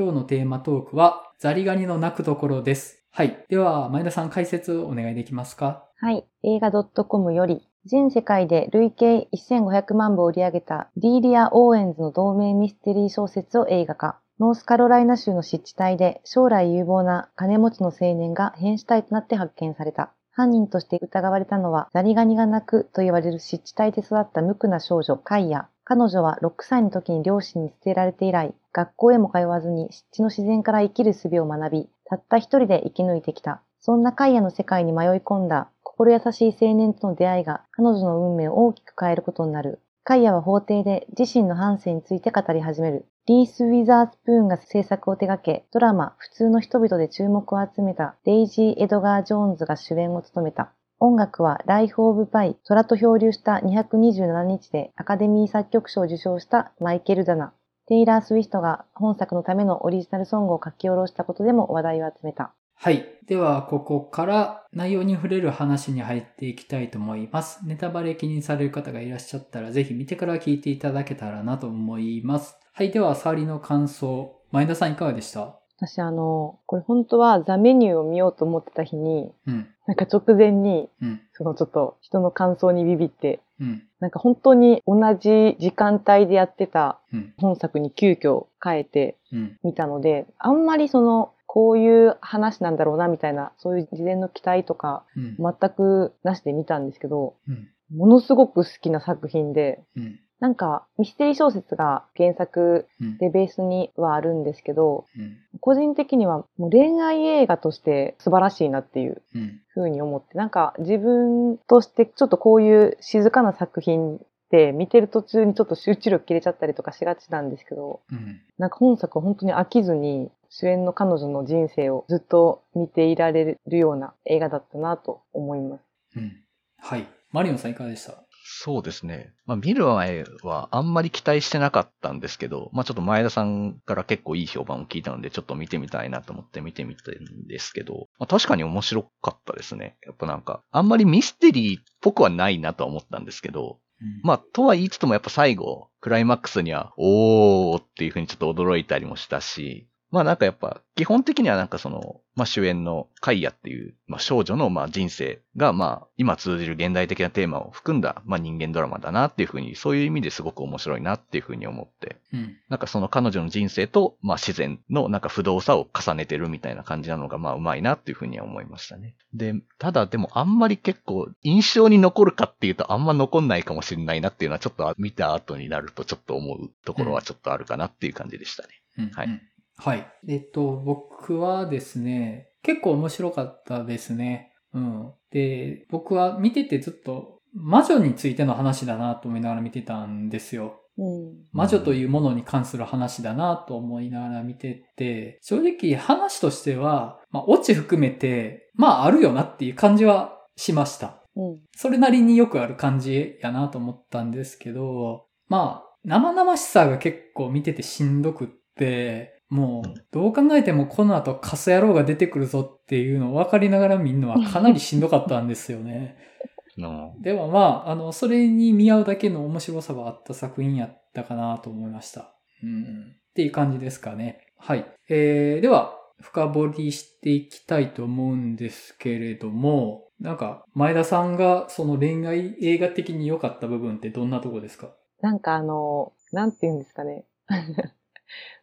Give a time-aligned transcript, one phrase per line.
[0.00, 3.04] 今日のテーマトークは、ザリガニの鳴くところです。
[3.10, 3.44] はい。
[3.50, 5.84] では、前田さん解説お願いできますか？
[5.98, 6.24] はい。
[6.42, 14.18] 映画 .com より、全世界で累計1500万部を売り上げたディーリア・オーエンズの同名ミステリー小説を映画化。
[14.38, 20.14] ノースカロライナ州の湿地帯で将来有望な金持ちの青年が変死体となって発見された。
[20.32, 25.68] 犯人として疑われたのはザリガニが鳴くと言われる湿地帯で育った無垢な少女カイヤ。
[25.92, 33.60] 彼女は6歳の時に両親に捨てられて以来、学校へも通わずに湿地の自然から生きる術を学び、たった一人で生き抜いてきた。
[33.80, 39.80] そんなカイヤの世界に迷い込んだ心優しい青年との出会いが彼女の運命を大きく変えることになる。
[40.04, 43.06] カイヤは法廷で自身の半生について語り始める。
[43.26, 50.70] リース・ウィザースプーンが制作を手掛け、ドラマ、普通の人々で注目を集めたデイジー・エドガー・ジョーンズが主演を務めた。
[51.02, 57.54] 音楽はライフ・オブ・パイ、虎と漂流した227日でアカデミー作曲賞を受賞したマイケル・ダナ。
[57.86, 62.52] テイラー・スウィフトが本作のためのオリジナルソングを書き下ろしたことでも話題を集めた。
[62.74, 63.02] はい。
[63.26, 67.66] では、ここから内容に触れる話に入っていきたいと思います。
[67.66, 72.58] ネタバレ気にされる方がいらっしゃったら、ぜひ見てから聞いていただけたらなと思います。
[72.74, 72.90] はい。
[72.90, 74.36] では、触りの感想。
[74.50, 75.56] 前田さんいかがでした？
[75.82, 79.66] 私あの、これ本当はザ・メニューを見ようと思ってた日に、うん。
[79.90, 81.20] なんか直前に、うん。
[81.32, 83.82] そのちょっと人の感想にビビって、うん。
[83.98, 87.34] なんか本当に同じ時間帯でやってたうん。
[87.38, 89.58] 本作に急遽変えてうん。
[89.64, 95.36] みたので、あんまりその、こういう話なんだろうなみたいな、そういう事前の期待とかうん。
[95.36, 97.68] 全くなしで見たんですけど、うん。
[97.92, 100.20] ものすごく好きな作品で、うん。
[100.40, 103.18] なんかミステリー小説が原作うん。
[103.18, 105.36] でベースにはあるんですけど、うん。
[105.60, 109.60] 個人的にはもう恋愛映画として素晴らしいなっていううん。
[109.68, 118.40] ふうに思って、なんか自分としてちょっとこういう静かな作品って見てる途中にちょっと集中力切れちゃったりとかしがちなんですけど、うん。
[118.58, 125.82] なんか本作は本当に飽きずに主演の彼女の人生をずっと見ていられるような映画だったなと思います。
[126.16, 126.32] うん。
[126.78, 127.06] はい。
[127.30, 128.14] マリオンさんいかがでした？
[128.52, 129.32] そうですね。
[129.46, 137.14] まあ見る前はあんまり期待してなかったんですけど、まあちょっと前田さんから結構いい評判を聞いたので、ちょっと見てみたいなと思って見てみたん
[137.46, 139.96] ですけど、まあ確かに面白かったですね。
[140.04, 144.20] やっぱなんか、あんまりミステリーっぽくはないなとは思ったんですけど、うん。
[144.22, 162.56] まあ、とは言いつつもやっぱ最後、クライマックスには、おーっていう風にちょっと驚いたりもしたし、まあなんかやっぱ、基本的にはなんかその、まあ主演のカイヤっていう、まあ少女のまあ人生がまあ今通じる現代的なテーマを含んだまあ人間ドラマだなっていう風に、そういう意味ですごく面白いなっていう風に思って、うん。
[162.68, 169.14] なんかその彼女の人生とまあ自然のなんか不動さを重ねてるみたいな感じなのがまあうまいなっていう風には思いましたね。
[169.32, 178.68] で、ただでもあんまり結構印象に残るかっていうとあんま残んないかもしれないなっていうのはちょっと見た後になるとちょっと思うところはちょっとあるかなっていう感じでしたね。
[178.98, 179.10] うん。
[179.10, 179.42] はいうん。
[179.80, 180.06] はい。
[180.28, 184.52] えっと、僕はですね、結構面白かったですね。
[184.74, 185.12] うん。
[185.30, 190.80] で、僕は見ててずっと魔女についての話だなと思いながら見てたんですよ。
[190.98, 191.32] うん。
[191.52, 201.22] 魔女というものに関する話だなと思いながら見てて、正直話としては、まあ、オチ含めて、まあ、あるよなっていう感じはしました。
[201.36, 201.58] うん。
[201.74, 216.16] それなりによくある感じやなと思ったんですけど、まあ、生々しさが結構見ててしんどくって、もう、どう考えてもこの後カス野郎が出てくるぞっていうのを分かりながら見るのはかなりしんどかったんですよね。
[216.78, 222.34] のでもまあ、あの、それに見合うだけの面白さはあった作品やったかなと思いました。
[222.62, 223.16] うん。
[223.30, 224.46] っていう感じですかね。
[224.56, 224.86] はい。
[225.08, 234.94] えー、では、深掘りしていきたいと思うんですけれども、なんか、前田さんがその恋愛映画的に良かった部分ってどんなとこですか？
[235.22, 237.24] なんかあの、なんて言うんですかね。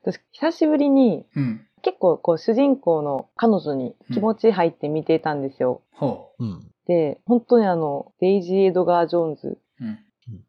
[0.04, 1.68] 私、久しぶりにうん。
[1.84, 5.82] 結構こう主人公の彼女に気持ち入って見てたんですよ。
[5.92, 6.72] ほうん。
[6.88, 9.60] で、本当にあの、デイジー・エドガー・ジョーンズ、う。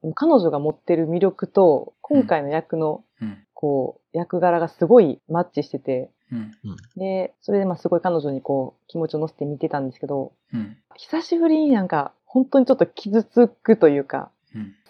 [0.05, 0.13] うん。
[0.15, 3.45] 彼女が持ってる魅力と、今回の役の、うん。
[3.55, 6.53] こう、役柄がすごいマッチしてて、うん。
[6.97, 10.77] で、それでまあすごい彼女にこう、気持ちを乗せて見てたんですけど、うん。
[10.97, 14.31] 久しぶりになんか、本当にちょっと傷つくというか、うん。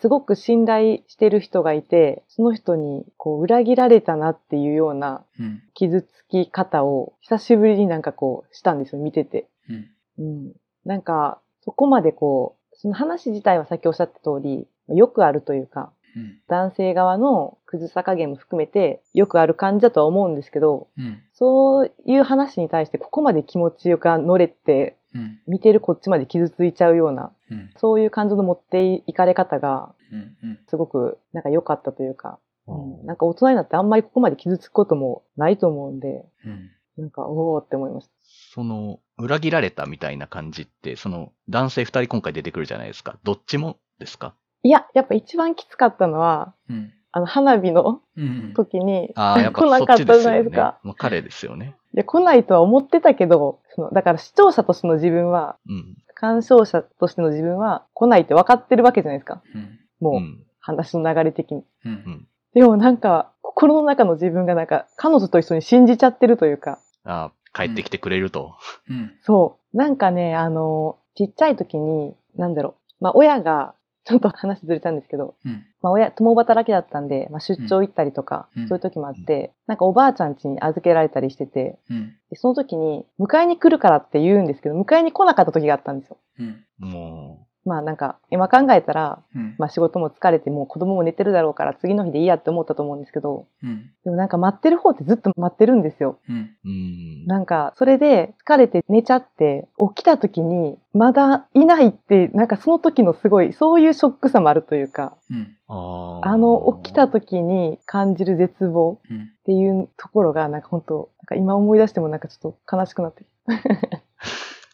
[0.00, 5.62] すごく信頼してる人がいて、その人にこう裏切られたなっていうようなうん。
[5.75, 9.46] 傷つき方を久しぶりになんかこうしたんですよ、見てて。
[9.69, 9.88] うん。
[10.19, 10.52] うん。
[10.84, 16.38] なんか、そこまでこう、その話自体はさっきおっしゃった通り、よくあるというか、うん。
[16.49, 21.22] 男性側のクズさ加減も含めてよくある感じだとは思うんですけど、うん。
[21.34, 25.38] そういう話に対してここまで気持ちよく乗れて、うん。
[25.46, 27.70] 見てるこっちまで傷ついちゃうような、うん。
[27.76, 30.36] そういう感情の持っていかれ方が、うん。
[30.42, 30.58] うん。
[30.68, 36.70] すごくなんか良かったというか、うんなんか大人になってあんまりここまで傷つくこともないと思うんで、うん。
[36.98, 38.12] なんか、おーって思いました。
[38.52, 43.18] その、裏切られたみたいな感じって、その、男性二人今回出てくるじゃないですか。
[43.22, 44.34] どっちもですか？
[44.64, 46.92] いや、やっぱ一番きつかったのは、うん。
[47.12, 48.52] あの、花火のうん。
[48.54, 50.30] 時に、ああ、やっぱ来なそかったじゃ。
[50.30, 50.80] ないですか。
[50.82, 51.76] まあ、彼ですよね。
[51.94, 55.96] いや、来ないとは思ってたけど、その、だから視聴者としての自分は、うん。
[56.20, 59.42] 鑑賞者としての自分は来ないって分かってるわけじゃないですか。
[59.54, 59.78] うん。
[60.00, 60.44] もう、うん。
[60.60, 61.64] 話の流れ的に。
[61.84, 62.28] うん。
[62.54, 68.56] でもなんか、心の中の自分がなんか、彼女と一緒に信じちゃってるというか、ああ、帰ってきてくれると。
[68.90, 69.12] うん。
[69.22, 69.76] そう。
[69.76, 73.04] なんかね、あの、ちっちゃい時に、なんだろう。
[73.04, 73.74] まあ、親が、
[74.08, 75.66] ちょっと話ずれたんですけど、うん。
[75.82, 82.16] まあ、親、共働きだったんで、まあ、出張行ったりとか、うんそういう時もあって、なんかおばあちゃん家に預けられたりしてて、うん。
[82.31, 86.16] でその時に、迎えに来るからって言うんですけど、迎えに来なかった時があったんですよ。
[86.38, 86.64] うん。
[86.78, 89.54] もまあなんか、今考えたら、うん。
[89.58, 93.90] まあ仕事も疲れてもう子供も寝てるだろうから次の日でいいやって思ったと思うんですけど、うん。
[94.04, 96.18] でもなんか待ってる方ってずっと待ってるんですよ。
[96.28, 97.26] うん。
[97.26, 105.56] なんか、それで疲れて寝ちゃって、起きた時に、まだいないって、なんかその時のすごい、そういうショックさもあるというか、うん。
[105.68, 109.30] あーあの、起きた時に感じる絶望うん。
[109.38, 113.26] っていうところが、なんか本当なんか今思い出してもなんかちょっと悲しくなってき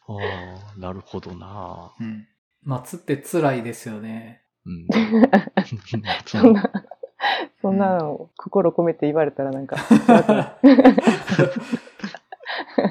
[0.06, 0.12] あ
[0.76, 1.92] あ、なるほどな。
[2.00, 2.26] うん。
[2.64, 4.42] 待つって辛いですよね。
[4.66, 4.86] うん。
[6.24, 6.24] た。
[6.26, 6.70] そんな、
[7.60, 9.76] そんなのを心込めて言われたらなんか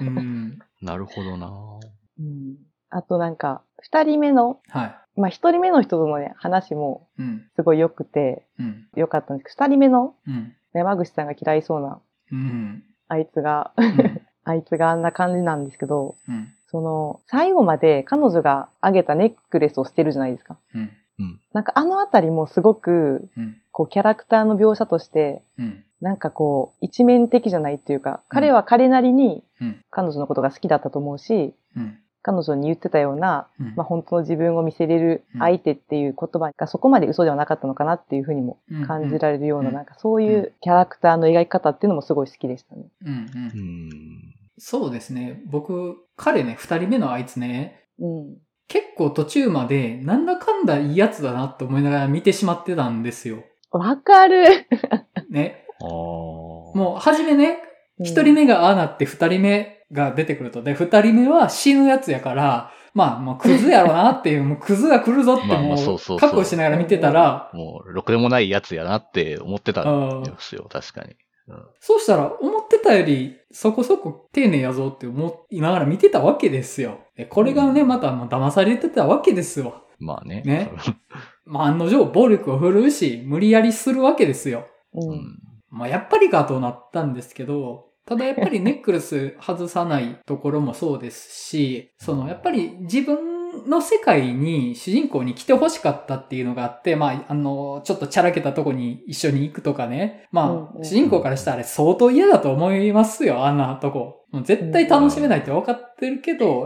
[0.01, 0.59] うん。
[0.81, 1.79] なるほどな。
[2.19, 2.57] うん。
[2.89, 4.95] あとなんか、二人目の、はい。
[5.15, 7.49] まあ一人目の人とのね、話もうん。
[7.55, 8.87] すごい良くて、うん。
[8.95, 10.55] 良かったんですけど、二人目のうん。
[10.73, 12.83] 山口さんが嫌いそうな、うん。
[13.07, 14.21] あいつが、うん。
[14.45, 16.53] あいつがあんな感じなんですけど、うん。
[16.73, 20.57] その、最後まで彼女があげたネックレスをしてるじゃないですか。
[20.73, 20.89] うん。
[21.53, 23.57] なんかあのあたりもすごく、うん。
[23.71, 25.83] こうキャラクターの描写として、うん。
[26.01, 29.81] なんかこう、一面的じゃないっていうか、彼は彼なりにうん。
[29.91, 31.99] 彼女のことが好きだったと思うし、うん。
[32.23, 33.73] 彼女に言ってたような、うん。
[33.75, 42.85] まあ、本当の自分を見せれる相手っていう言葉がそこまで嘘ではなかったのかなっていうふうにも感じられるような、うんなんかそういうキャラクターの描き方っていうのもすごい好きでしたね。
[43.05, 44.42] うん。
[44.57, 45.41] そうですね。
[45.47, 48.37] 僕、彼ね、二人目のあいつね、うん。
[48.67, 53.43] 結構途中まで、なんだかんだいいやつだなって思いながら見てしまってたんですよ。
[53.71, 54.67] わかる
[55.29, 55.65] ね。
[55.81, 55.87] ああ。
[55.87, 57.59] ももう、はじめね、
[57.99, 60.63] 一人目がああなって二人目が出てくると。
[60.63, 71.15] で、二人目は死ぬやつやから、まあ、もうクズやろなっていう、 もうクズが来るぞってまあまもあそうそうそうう、覚悟しながら見てたら、もう、ろくでもないやつやなって思ってたんですよ、確かに。
[71.47, 76.99] うんそうしたら、思ってたより、そこそこ丁寧やぞって思いながら見てたわけですよ。
[77.17, 79.83] でこれがね、またもう騙されてたわけですわ。
[79.99, 80.41] まあね。
[80.45, 80.71] ね
[81.45, 84.67] まあ、案の定、暴力を振るうし、無理やりするわけですよ。
[84.93, 85.05] う。
[85.05, 85.39] うんん。
[85.69, 93.32] まあ、やっぱりかとなったんですけど、ただやっぱりネックレス外さないところもそうですし、そのやっぱり自分
[93.67, 100.27] の世界に主人公に来て欲しかったっていうのがあって、まあ、あの、ちょっとチャラけたとこに一緒に行くとかね。
[100.31, 104.25] まあ、主人公からしたらあれ相当嫌だと思いますよ、あんなとこ。
[104.31, 106.65] もう絶対楽しめないって分かってるけど、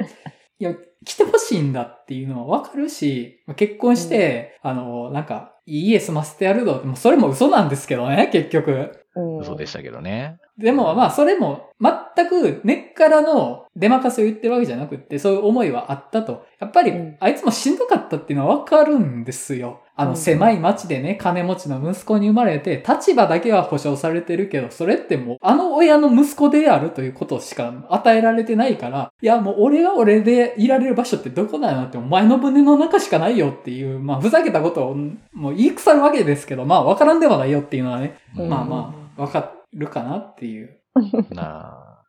[0.59, 0.73] いや、
[1.05, 9.03] 来てほしいんだっていうのは分かるし、結婚して、あの、なんか、家住ませてやるぞって、もうそれも嘘なんですけどね、結局。
[9.15, 9.37] うん。
[9.39, 10.39] 嘘でしたけどね。
[10.57, 16.45] でもまあそれも全く根っからの出任せを言ってるわけじゃなくってそういう思いはあったと。
[16.59, 19.81] やっぱりうんあいつもしんどかったっていうのはわかるんですよ。
[19.97, 34.95] あうんの狭い町でね、金持ちの息子に生まれて立場だけは保障されてるけど、それってもうあの親の息子であるということしか与えられてないから、いやもう俺が俺でいられる場所ってどこだよってお前の胸の中しかないよっていう、まあふざけたことを
[35.33, 40.79] もう言い腐るわけですけど、まあわからんでもないよっていうのはね、うんまあまあわかるかなっていう。
[41.33, 42.03] なあ。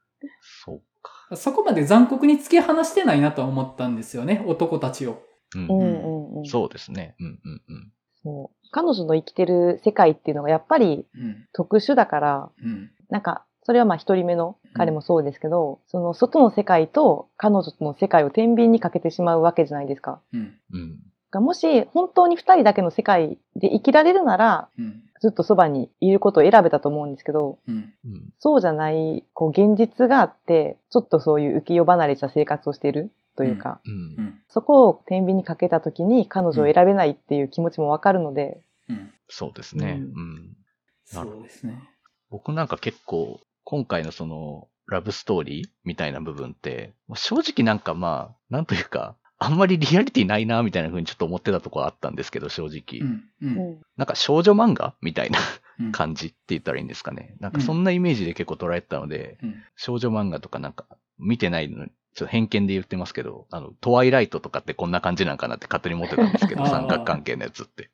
[0.64, 1.36] そうか。
[1.36, 5.22] そこまで残酷に突き放してないなとは思ったんですよね、男たちを。
[5.54, 6.46] うんうんうんうん。
[6.46, 7.14] そうですね。
[7.20, 7.92] うんうんうん。
[8.22, 8.68] そう。
[8.70, 11.46] 彼女の生きてる世界っていうのがやっぱりうん。
[11.52, 12.90] 特殊だから、うん。
[13.08, 20.20] なんか、それはまあ一人目の彼もそうですけど、その外の世界と彼女との世界を天秤にかけてしまうわけじゃないですか。
[20.32, 20.58] うん。
[20.72, 20.98] うん。
[21.30, 25.02] がもし本当に二人だけの世界で生きられるなら、うん。
[25.20, 27.92] ずっとそばにいることを選べたと思うんですけど、うん。
[28.04, 28.28] うん。
[28.38, 33.96] そうじゃない、こう現実があって、ちょっとそういう浮世離れした生活をしているというか、うんう。
[34.30, 34.40] ん。
[34.48, 39.12] そこを天秤にかけた時に彼女を選べないっていう気持ちもわかるので、うん。
[39.28, 40.00] そうですね。
[40.00, 40.56] ううんん。
[41.14, 41.80] なるそうですね。
[42.30, 53.06] 僕なんか結構、今回のその、ラブストーリーみたいな部分って、まあ正直なんかまあ、なんというか、あんまりリアリティないな、みたいな風にちょっと思ってたところあったんですけど、正直。
[53.06, 53.24] うん。
[53.40, 53.46] う。
[53.46, 53.78] うんん。
[53.96, 55.38] なんか少女漫画みたいな
[55.78, 57.36] うん感じって言ったらいいんですかね。
[57.38, 60.86] なんかそんなイメージで結構捉えてたので、うん少女漫画とかなんか
[61.18, 67.90] 見てないのに、ちょっと偏見で言ってますけど、あの、トワイライトとかってこんな感じなんかなって勝手に思ってたんですけど、 三角関係のやつって。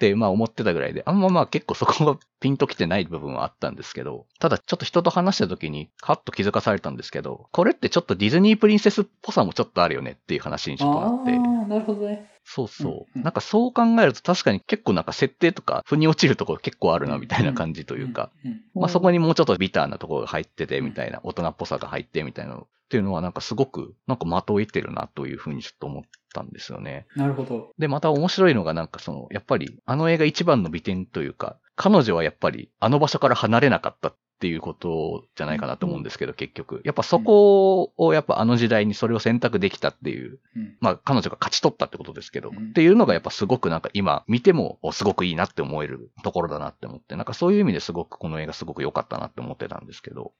[0.00, 11.38] で、まあ思ってたぐらいで、あんままあ結構そこがピンときてない部分はあったんですけど、ただちょっと人と話した時にカッと気づかされたんですけど、これってちょっとディズニープリンセスっぽさもちょっとあるよねっていう話にちょっとなって。
[11.68, 12.28] なるほどね。
[12.44, 12.92] そうそう。
[12.92, 18.30] うんうんなんかそう考えると確かに結構なんか設定とか腑に落ちるところ結構あるなみたいな感じというか、
[18.74, 26.02] まあそこにもうちょっとビターなところが入っててみたいな、大人っぽさが入ってみたいなのっていうのはなんかすごくなんか的を得てるなというふうにちょっと思っ
[26.32, 27.06] たんですよね。
[27.16, 27.74] なるほど。
[27.78, 36.80] で、また面白いのがなんかその、やっぱりあの映画一番の美点というか、彼女はやっぱりあの場所から離れなかったっていうことじゃないかなと思うんですけど、結局。
[36.84, 40.76] やっぱそこをやっぱあの時代にそれを選択できたっていううん。
[40.80, 50.32] まあ彼女が勝ち取ったってことですけど、うんっていうのがやっぱすごくなんか今見てもおすごくいいなって思えるところだなって思って、なんかそういう意味ですごくこの映画すごく良かったなって思ってたんですけど。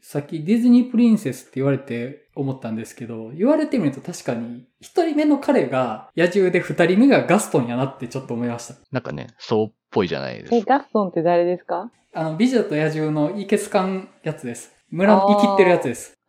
[0.00, 8.74] さっきディズニープリンセスって言われて思ったんですけど、言われてみると確かに、一人目の彼が野獣で二人目がガストンやなってちょっと思いました。
[8.92, 10.78] なんかね、そうっぽいじゃないですえ、か。
[10.78, 11.90] ガストンって誰ですか？
[12.14, 14.72] あの、美女と野獣のイケスカンやつです。
[14.90, 16.14] 村の生きってるやつです。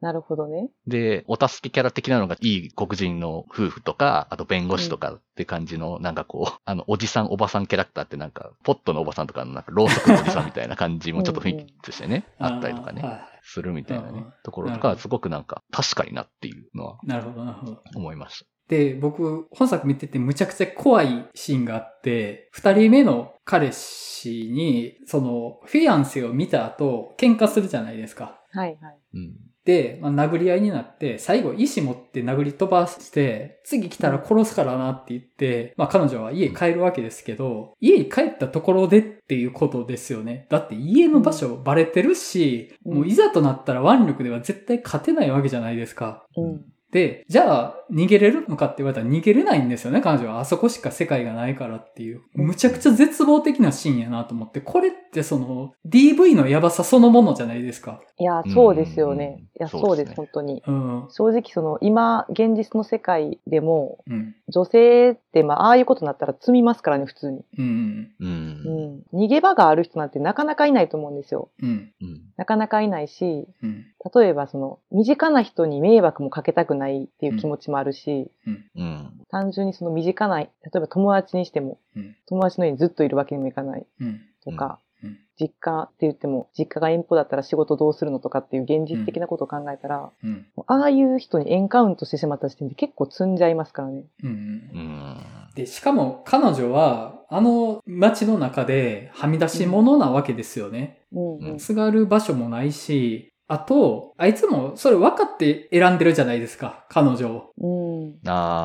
[0.00, 0.70] なるほどね。
[0.86, 13.04] で、お助けキャラ的なのがいい黒人の夫婦とか、あと弁護士とかって感じの、なんかこう、あの、おじさん、おばさんキャラクターってなんか、ポットのおばさんとかのなんか、ろうそくのおじさんみたいな感じもちょっと雰囲気としてね、うんうんあったりとかね
[13.42, 17.82] するみたいなねうん、ところとか、すごくなんか、確かになっていうのはなるほど、なるほど。
[17.94, 18.46] 思いました。
[18.70, 28.40] で、僕、本作見ててむちゃくちゃ怖いシーンがあって、二人目の彼氏に、その、フィアンセを見た後、喧嘩するじゃないですか。
[28.52, 28.98] はいはい。
[29.14, 29.34] うん。
[29.64, 40.46] で、まあ、殴り合いになって、最後石持って殴り飛ばして、次来たら殺すからなって言って、まあ彼女は家帰るわけですけど、家に帰ったところでっていうことですよね。
[40.48, 46.24] だって家の場所バレてるし、うんもういざとなったら腕力では絶対勝てないわけじゃないですか。
[46.36, 46.64] うん。
[46.92, 50.40] で、じゃあ逃げれるのかって言われたら逃げれないんですよね、彼女は。
[50.40, 52.22] あそこしか世界がないからっていう。
[52.34, 58.00] むちゃくちゃ絶望的なシーンやなと思って、これってその DV のやばさそのものじゃないですか。
[58.18, 59.36] いや、そうですよね。
[59.38, 60.62] うんいや、そうですね本当に。
[60.66, 61.06] うん。
[61.10, 64.34] 正直その、今、現実の世界でも、うん。
[64.48, 67.44] 女性って、まあ、ああいうことになったら積みますからね、普通に。
[67.58, 68.10] うん。
[68.18, 68.24] う。
[68.24, 69.02] うんん。
[69.12, 71.50] 逃げ場がある人なんてなかなかいないと思うんですよ。
[71.62, 71.92] うん。
[72.00, 72.20] うん。
[72.38, 73.84] なかなかいないし、うん。
[74.14, 79.20] 例えばその、身近な人に迷惑もかけたくないっていう気持ちもあるし、うん。
[79.30, 82.16] 単純にその身近な、例えば友達にしても、うん。
[82.26, 84.22] 友達の家にずっといるわけにもいかないうん。
[84.42, 85.18] とか、うん。
[85.38, 90.46] 実家って言っても、実家が遠方だったら仕事どうするのとかっていう現実的なことを考えたら、うん。
[90.66, 94.04] ああいう人にエンカウントしてしまった時点で結構積んじゃいますからね。
[94.22, 94.30] うん。
[94.30, 95.16] うん。
[95.54, 101.02] で、しかも彼女は、あの街の中ではみ出し者なわけですよね。
[101.12, 101.60] うんうん。
[101.60, 107.52] すがる場所もないし、あと、あいつもそれ分かって選んでるじゃないですか、彼女を。
[107.58, 108.14] うん。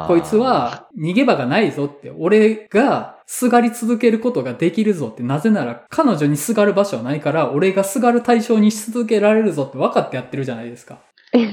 [0.08, 11.00] こいつ、は逃げ場がないぞって、俺がすがり続けることができるぞって、なぜなら彼女にすがる場所はないから、俺がすがる対象にし続けられるぞって分かってやってるじゃないですか。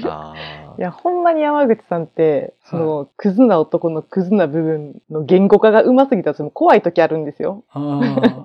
[0.04, 0.34] あ
[0.78, 7.64] いや、ほんまに山口さんって、そはの、クズな男のクズな部分の言語化が上手すぎたら、その怖い時あるんですよ。
[7.70, 7.80] あ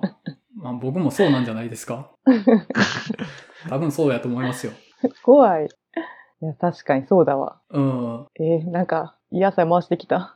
[0.56, 2.08] まあ僕もそうなんじゃないですか。
[3.68, 4.72] 多分そうやと思いますよ。
[5.22, 5.66] 怖い。
[5.66, 7.60] いや、確かにそうだわ。
[7.70, 8.26] うん。
[8.40, 10.34] えーなんか、嫌さ回してきた。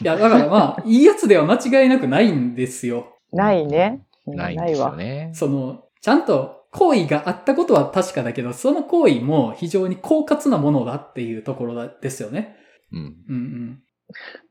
[0.00, 3.16] いや、だからまあ、いいやつでは間違いなくないんですよ。
[3.32, 4.06] ないね。
[4.26, 4.94] ないんですよ。
[5.32, 12.56] その、ちゃんと行為があったことは確かだけど、その行為も非常に狡猾なものだっていうところだですよね。
[12.92, 13.16] うん。
[13.28, 13.80] うん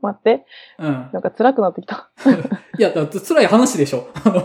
[0.02, 0.46] 待って。
[0.80, 0.88] うん。
[0.88, 1.10] うん。
[1.14, 2.12] なんか辛くなってきた。
[2.78, 4.10] いや、辛い話でしょ。
[4.14, 4.42] あ の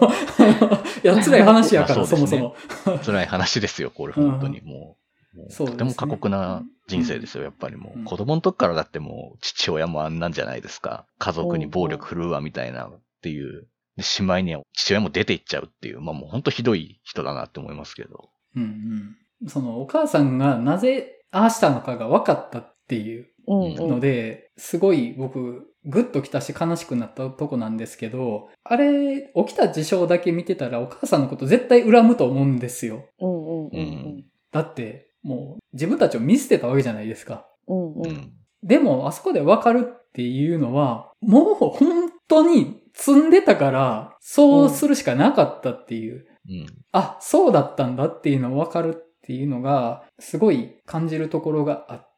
[1.04, 2.98] いや、辛い話やから、まあそうですそもそねも。
[3.04, 4.60] 辛い話ですよ、これ、本当に。
[4.62, 4.96] も
[5.34, 7.98] う、もうとても過酷な人生ですよ、やっぱりもう。
[7.98, 11.06] うん子供の時からだってもう、父親もあんなんじゃないですか。
[11.18, 13.68] 家族に暴力振るうわ、みたいなっていう。
[13.96, 18.30] で、しまいには父親も出て行っちゃうっていう、まあもう本当ひどい人だなって思いますけど。
[18.56, 19.48] うんうん。
[19.48, 23.88] その、お母さんがなぜああしたのかが分かったっていううんうん。
[23.90, 33.04] ので、すごい僕、グッときたし悲しくなったとこなんですけど、あれ、起きた事象だけ見てたらお母さんのこと絶対恨むと思うんですよ。
[33.20, 33.80] うんうんうんう
[34.18, 37.46] んだって、もう自分たちを見捨てたわけじゃないですか。
[37.66, 37.92] うん。
[38.00, 38.32] うん。
[38.62, 46.26] でも、あそこでわかるっていうのは、もう本当に積んでたから、そうするしかなかったっていう。
[46.48, 46.66] うん。
[46.92, 52.08] あ、そうだったんだっていうのをわかるっていうのが、すごい感じるところがあって、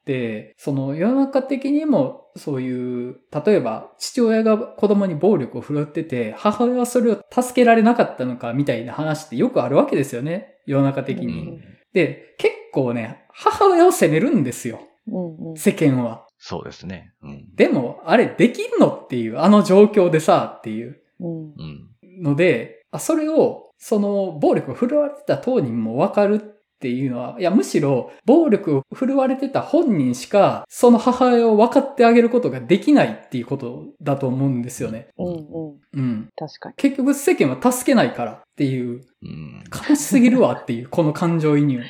[0.56, 10.54] その世の中的にもそういう、例えば父親が子供に暴力を振るってて、母親はそれを助けられなかったのかみたいな話ってよくあるわけですよね。
[10.66, 11.26] 世の中的に。
[11.26, 14.80] うんで、結構ね、母親を責めるんですよ。
[15.08, 15.56] うんうん。
[15.56, 16.26] 世間は。
[16.38, 17.12] そうですね。
[17.22, 17.54] うん。
[17.54, 22.22] でも、あれできんのっていう、あの状況でさ、っていううんうん。
[22.22, 35.08] ので、あそれを、その、暴力を振るわれてた当人もわかるっていうのは、いや、むしろ、暴力を振るわれてた本人しか、その母親を分かってあげることができないっていうことだと思うんですよね。
[35.18, 35.80] うんうん。
[35.92, 36.28] うん。
[36.34, 36.74] 確かに。
[36.76, 39.62] 結局世間は助けないからっていう、うん。
[39.88, 41.82] 悲しすぎるわっていう、この感情移入、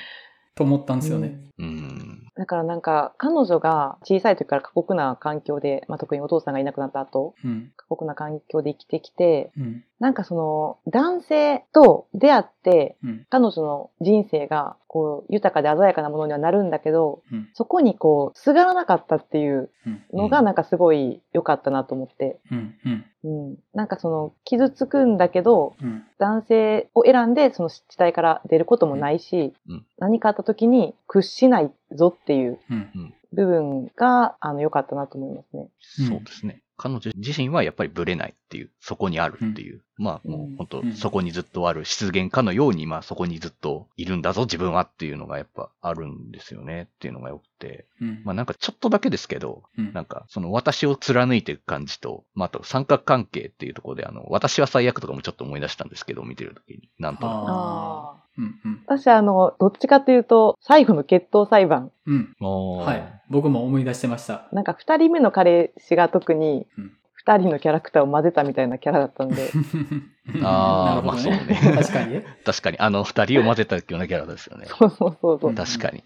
[0.56, 1.38] と思ったんですよね。
[1.58, 2.26] うん。
[2.34, 7.70] だからなんか、彼女が小さい時から過酷な環境で、まあ、特にお父さんがいなくなった後、うん。
[7.76, 9.84] 過酷な環境で生きてきて、うん。
[10.00, 13.26] なんかその、男性と出会って、うん。
[13.28, 17.50] 彼女の人生が、こう、豊かで鮮やかなものにはなるんだけど、うん。
[17.52, 20.02] そこにこう、すがらなかったっていううん。
[20.14, 22.40] のが、なんかすごい良かったなと思って。
[22.50, 22.74] うん。
[22.86, 23.04] うん。
[23.24, 23.56] うん。
[23.74, 26.02] なんかその、傷つくんだけど、うん。
[26.18, 33.14] 男性を選んで、その地帯から出ることもないし、うん何かあった時に屈しないぞっていううん。
[33.34, 35.68] 部分が、あの、良かったなと思いますね。
[36.00, 36.62] うんそうですね。
[36.78, 39.80] 彼女自身はやっぱりブレないっていう、そこにあるっていう。
[39.96, 47.86] まあ、もうんう本当、うんそこにずっとある、出現かのように、まあそこにずっといるんだぞ、自分はっていうのがやっぱあるんですよねっていうのが良くて。
[48.00, 48.22] うん。
[48.24, 56.88] まあなんかちょっとだけですけど、うんなんかその私を貫いていく感じと、まああと三角関係っていうところで、あの、私は最悪とかもちょっと思い出したんですけど、見てるときに。
[56.98, 57.36] なんとなく。
[57.36, 58.20] ああ。
[58.38, 58.60] うん。
[58.64, 58.82] うん。
[58.86, 61.92] 私、あの、どっちかというと、最後の決闘裁判。
[62.06, 62.34] うん。
[62.40, 63.22] はい。
[63.28, 64.48] 僕も思い出してました。
[64.52, 66.92] なんか、二人目の彼氏が特にうん、
[67.24, 69.50] 二人のキャラクターを混ぜたみたいなキャラだったんで、
[70.42, 72.24] あーなるほどまあそうね確かにね。
[72.44, 74.66] 確かに、あの二人を混ぜたようなキャラですよね。
[74.66, 75.54] そうそうそうそう。
[75.54, 76.02] 確かに。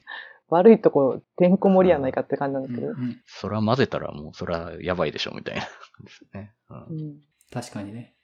[0.49, 2.89] 悪いとこ、てんこ盛りやないかって感じなんですけど。
[2.89, 6.53] うんそら混ぜたらもう、そらやばいでしょ、みたいな感じですね。
[6.71, 7.15] うんうん
[7.53, 8.15] 確かにね。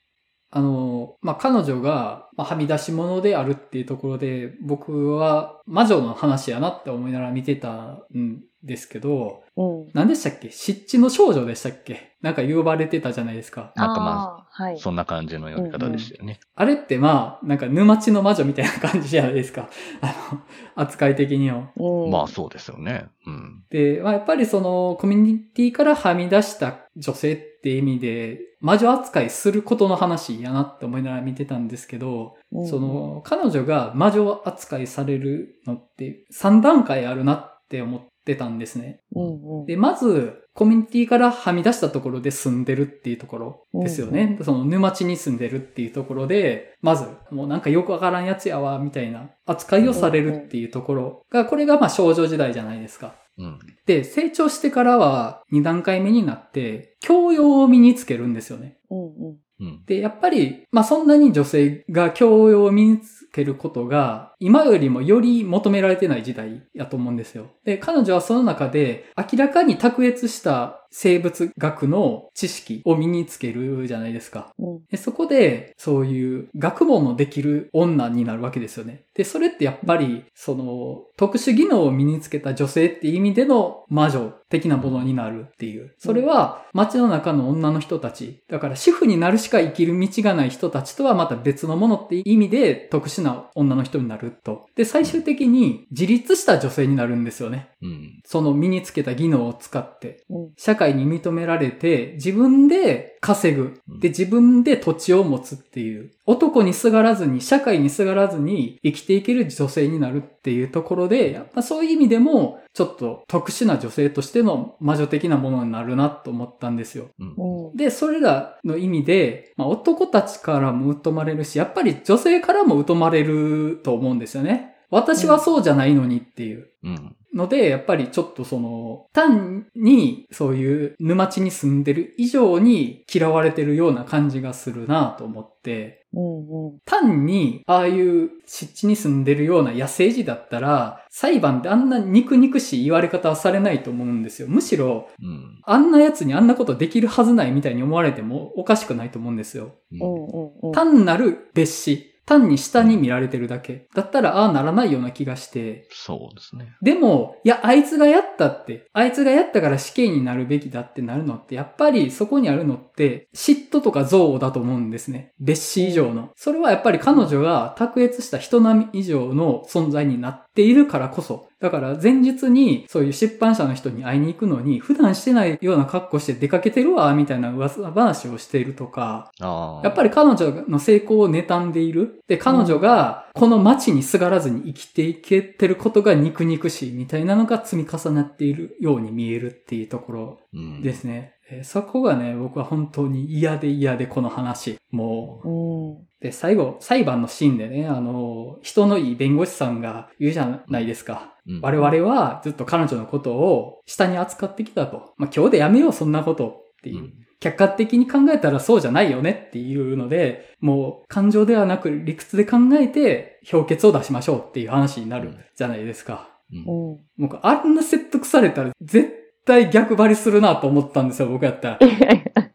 [0.53, 7.71] あの、まあ、彼女が、まあ、はみ出し物であるっていうところで、僕は魔女の話やなって思いながら見てた
[8.13, 9.89] んですけど、うん。
[9.93, 10.51] 何でしたっけ？
[10.51, 12.17] 湿地の少女でしたっけ？
[12.21, 13.71] なんか呼ばれてたじゃないですか。
[13.75, 14.79] なんかまあー、はい。
[14.79, 16.39] そんな感じの読み方でしたよね。
[16.55, 19.69] あれってまあ、なんか沼地の魔女みたいな感じじゃないですか。
[20.01, 20.39] あの、
[20.75, 21.69] 扱い的には。
[21.77, 23.05] うん、まあそうですよね。
[23.25, 23.63] うん。
[23.69, 32.67] で、まあ、やっぱりそのコミュニティからはみ出した女性って意味で、魔女扱いすることの話やなって思いながら見てたんですけど、うん。
[32.67, 39.01] そ、の彼女が魔女扱いされるのって3段階あるなって思ってたんですね。
[39.15, 39.65] うんうん。
[39.65, 43.37] で、まず、コミュニティからはみ出したところで住んでるっていうとこ
[43.73, 44.37] ろですよね。
[44.43, 53.15] その沼地に住んでるっていうところで、まず、もうなんかよくわからんやつやわ、みたいな扱いをされるっていうところが、これがまあ少女時代じゃないですか。
[53.37, 53.59] うん。
[53.85, 58.77] で、成長してからは2段階目になって、教養を身につけるんですよね。
[58.89, 59.37] うんうん。
[59.85, 67.51] で、やっぱり、まあそんなに女性が教養を身につけることが、今よりもより求められてない時代やと思うんですよ。
[67.63, 74.53] で、彼女はその中で、明らかに卓越した生物学の知識を身につけるじゃないですか。
[74.59, 79.05] うんでそこで、そういう学問のできる女になるわけですよね。
[79.13, 85.93] で、それってやっぱり、その、特殊技能を身につけた女性っていう意味での魔女的なものになるっていう。
[85.97, 88.43] それは、街の中の女の人たち。
[88.49, 94.65] だから、主婦になるしか生きる道がない人たちとはまた別のものっていう意味で、特殊な女の人になると。
[94.75, 97.69] で、最終的に自立した女性になるんですよね。
[97.81, 98.21] うん。
[98.25, 100.23] その身につけた技能を使って。
[100.29, 103.79] うん社会に認められて、自分で稼ぐ。
[103.99, 106.11] で、自分で土地を持つっていう。
[106.25, 117.09] 男にすがらずに、社会にすがらずに生きていける女性になるっていうところで、やっぱそういう意味でも、ちょっと特殊な女性としての魔女的なものになるなと思ったんですよ。
[117.19, 117.35] うん。
[117.69, 117.77] うん。
[117.77, 124.70] で、それらの意味で、まあ、男たちからも疎まれるし、やっぱり女性からも疎まれると思うんですよね。
[124.91, 126.67] 私はそうじゃないのにっていう。
[126.83, 127.15] うん。
[127.33, 136.79] ので、やっぱりちょっとその、単にそういう沼地に住んでる以上に嫌われてるような感じがするなと思って、うんうん。
[136.83, 144.49] 単にああいう湿地に住んでるような野生児だったら、裁判であんな肉々しい言われ方はされないと思うんですよ。
[144.49, 145.61] むしろ、うん。
[145.63, 149.75] あんな奴にあんなことできるはずないみたいに思われてもおかしくないと思うんですよ。
[149.93, 150.71] うんうんうんうん。
[150.73, 152.10] 単なる別視。
[152.25, 153.87] 単に下に見られてるだけ。
[153.95, 156.75] だったらああならないような気がして、そうですね。
[156.81, 165.33] でも、いや、あいつがやったって、あいつがやったから死刑になるべきだってなるのって、やっぱりそこにあるのって、嫉妬とか憎悪だと思うんですね。
[165.39, 166.29] 別紙以上の。
[166.35, 179.31] それはやっぱり彼女が卓越した人並み以上の存在になっているからこそ、だから前日にそういう出版社の人に会いに行くのに、普段してないような格好して出かけてるわ、みたいな噂話をしているとか。
[179.39, 182.23] やっぱり彼女の成功を妬んでいる。
[182.27, 191.35] で、彼女がこの街にすがらずに生きていけてることが肉々しいみたいなのが積み重なっているように見えるっていうところうんですね。
[191.51, 194.77] えーそこがね、僕は本当に嫌で嫌でこの話。
[194.89, 196.07] もう、うん。
[196.21, 201.35] で、最後、裁判のシーンでね、あの、人のいい弁護士さんが言うじゃないですか。
[201.47, 205.13] うん我々はずっと彼女のことを下に扱ってきたと。
[205.17, 206.99] まあ、今日でやめよう、そんなことっていう。
[206.99, 216.29] うん客観的に考えたらそうじゃないよねっていうので、もう感情ではなく理屈で考えて評決を出しましょうっていう話になるじゃないですか。
[216.53, 216.99] うんうん。
[217.17, 221.79] 僕あんな説得されたら絶対逆張りするなと思ったんですよ、僕やったら。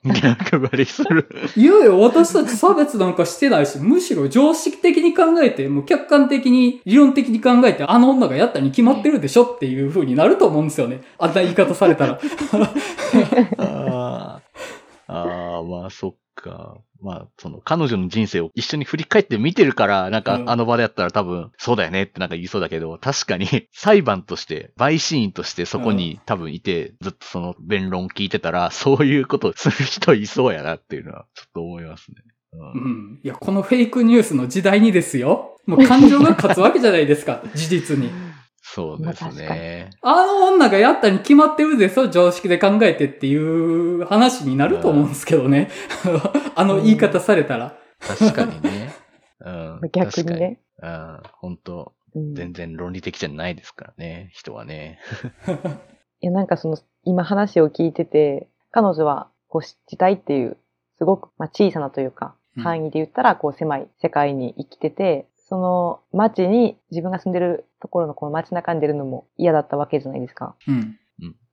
[0.04, 1.28] 逆張りする。
[1.56, 11.02] いやいや、私たち差別なんかしてないし、むしろ常識的に考えて、もう客観的に、理論的に考えて、あの女がやったに決まってるでしょっていう風になると思うんですよね。
[11.18, 12.20] あんな言い方されたら。
[13.58, 14.40] あ
[15.08, 15.12] あ。
[15.12, 16.78] ああ、まあそっか。
[17.00, 32.16] まあ、その、彼女の人生を一緒に振り返って見てるから、なんかうんあの場でやったら多分、そうだよねってなんか言いそうだけど、確かに 裁判として、陪審員としてそこに多分いて、ずっとその弁論聞いてたら、そういうことする人いそうやなっていうのは、ちょっと思いますね。
[32.52, 33.20] ううんん。
[33.22, 35.58] いや、このフェイクニュースの時代にですよ。
[35.66, 37.42] もう感情が勝つわけじゃないですか。
[37.54, 38.10] 事実に。
[38.68, 39.90] そうですね。
[40.02, 45.70] あの女がやったに決まってるでしょ常識で考えてっていう話になると思うんですけどね。
[46.56, 47.78] あの言い方されたら。
[48.00, 48.92] 確かにね。
[49.40, 49.80] うん。
[49.92, 50.60] 逆にね。
[50.82, 51.22] うん。
[51.32, 54.98] 本当うん全然論理的じゃないですからね、人はね。
[56.20, 60.56] いや、なんかその、今話を聞いてて、彼女は、こう、地帯っていう、
[60.98, 70.54] すごく、まあ、小さなというか、うん範囲で言ったら、こう、狭い世界に生きてて、その街に、自分が住んでるところのこの街中に出るのも嫌だったわけじゃないですか。
[70.66, 70.98] うん。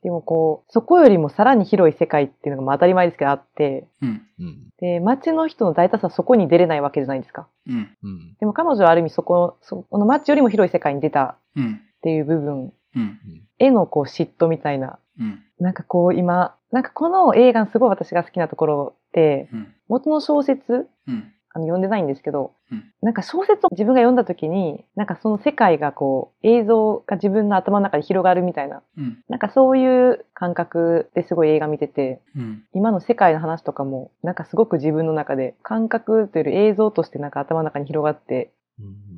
[0.04, 4.22] でもこう、そこよりもさらに広い世界っていうのがまあ当たり前ですけどあって、うん。
[4.38, 4.70] うん。
[4.80, 7.48] で、街の人の大多数はそこに出れないわけじゃないですか。
[7.68, 7.98] うん。
[8.04, 8.36] うん。
[8.38, 11.82] でも彼女はある意味そこ、そこの街よりも広い世界に出たうん。
[11.98, 13.20] っていう部分うん。
[13.60, 15.42] へのこう嫉妬みたいなうん。
[15.60, 19.74] なんかこう今、なんかこの映画のすごい私が好きなところって、うん。
[19.88, 21.33] 元の小説、うん。
[21.54, 29.22] あの読んでないんですけど、うんなんか小説を自分が読んだ時に、なんかその世界がこう映像が自分の頭の中で広がるみたいな、うん。
[29.28, 32.64] なんかそういう感覚ですごい映画見てて、うん。
[32.74, 38.54] 今の世界の話とかも、なんかすごく自分の中で感覚というより映像としてなんか頭の中に広がって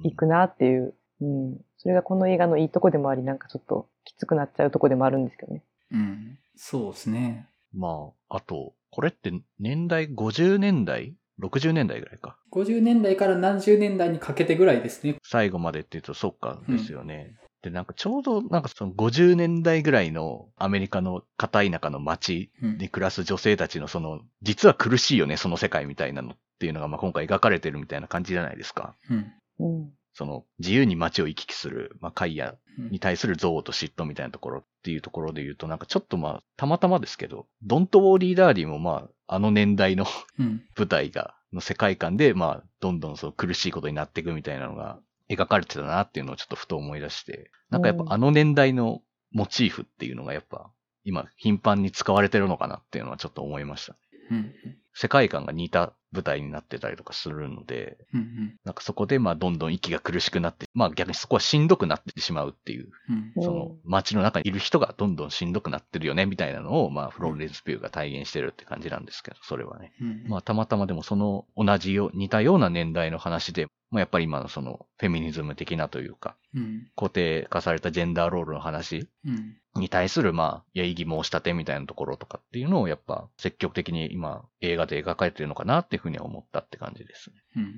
[0.04, 1.58] いくなっていう、うん。
[1.78, 5.64] それがこの映画のいいとこでもあり、なんかちょっときつくなっちゃうとこでもあるんですけどね。
[5.92, 6.40] うん。
[6.56, 7.48] そうですね。
[7.72, 12.38] まあ、あと、これって年代50年代 ?60 年代ぐらいか。
[12.52, 15.18] 50年代から何十年代にかけてぐらいですね。
[15.24, 17.36] 最後までって言うと、そっか、ですよね。
[17.62, 28.96] で、なんかちょうど、なんかその50年代ぐらいのアメリカの片田舎の街うんに暮らす女性たちのその、実は苦しいよね、その世界みたいなのっていうのが、まあ今回描かれてるみたいな感じじゃないですか。
[29.10, 29.34] うん。
[29.60, 29.92] うん。
[30.16, 40.06] その、自由に街を行き来する、まあ、カイヤうんに対する憎悪と嫉妬みたいなところっていうところで言うと、なんかちょっとまあ、たまたまですけど、ドントウォーリーダーリーもまあ、あの年代の
[40.40, 40.64] うん。
[40.78, 45.00] 舞台が、の世界観で、まあ、どんどんその苦しいことになっていくみたいなのが
[45.30, 49.02] 描かれてたなっていうのをちょっとふと思い出して、なんかやっぱあの年代の
[49.32, 50.70] モチーフっていうのがやっぱ、
[51.04, 53.96] 今頻繁に使われてるのかなっていうのはちょっと思いました。
[54.32, 54.54] うん。
[54.94, 58.58] 世界観が似た舞台になってたりとかするので、うん。
[58.64, 62.90] なんかそこでまあどんどん息が苦しくなって、まあ逆にそこはしんどくなってしまうっていう、
[63.36, 63.44] うん。
[63.44, 69.94] その街の中にいる人がどんどんしんどくなってるよねみたいなのをまあフローレンス・ピューが体現してるって感じなんですけど、それはね。
[70.02, 70.26] うん。
[70.28, 76.92] まあたまたまでもその同じよ、似たような年代の話で、まあやっぱり今のそのフェミニズム的なというか、うん。
[76.98, 79.56] 固定化されたジェンダーロールの話うん。
[79.80, 87.36] に対するまあ、や異議申し立てみたいなところとかっていうのをやっぱ積極的に今映画で描かれてるのかなっていうふうには思ったって感じですね。
[87.56, 87.74] うん。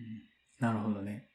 [0.60, 1.30] なるほどね。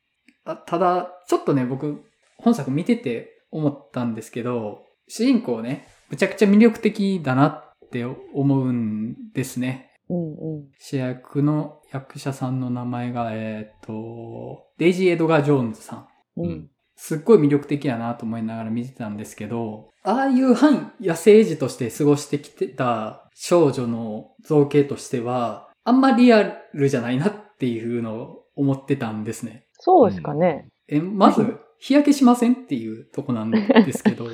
[0.44, 2.04] あただ、ちょっとね、僕、
[2.38, 9.91] 本作見てて思ったんですけど、主人公ね、むちゃくちゃ魅力的だなって思うんですね。
[10.12, 10.68] うんうん。
[10.78, 16.08] 主役の役者さんの名前が、えっ、と、デイジー・エドガー・ジョーンズさん。
[16.36, 16.68] ううんん。
[16.96, 29.66] すっごい魅力的やなと思いながら見てたんですけど、ああいう反野生児として過ごしてきてた少女の造形としては、あんまリアルじゃないなっていうのを思ってたんですね。
[29.72, 30.68] そうですかね。
[30.88, 34.26] え、まず、日焼けしませんっていうとこなんですけど。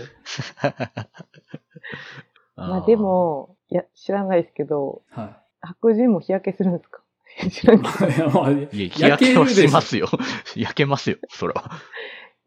[2.56, 7.01] まあで、も、いや、知らないですけど、は白人も日焼けするんですか？
[7.51, 7.88] 知らな
[8.51, 8.68] い。
[8.73, 8.87] い。
[8.87, 10.09] いや日焼けはしますよ。
[10.57, 11.71] 焼けますよ、それは。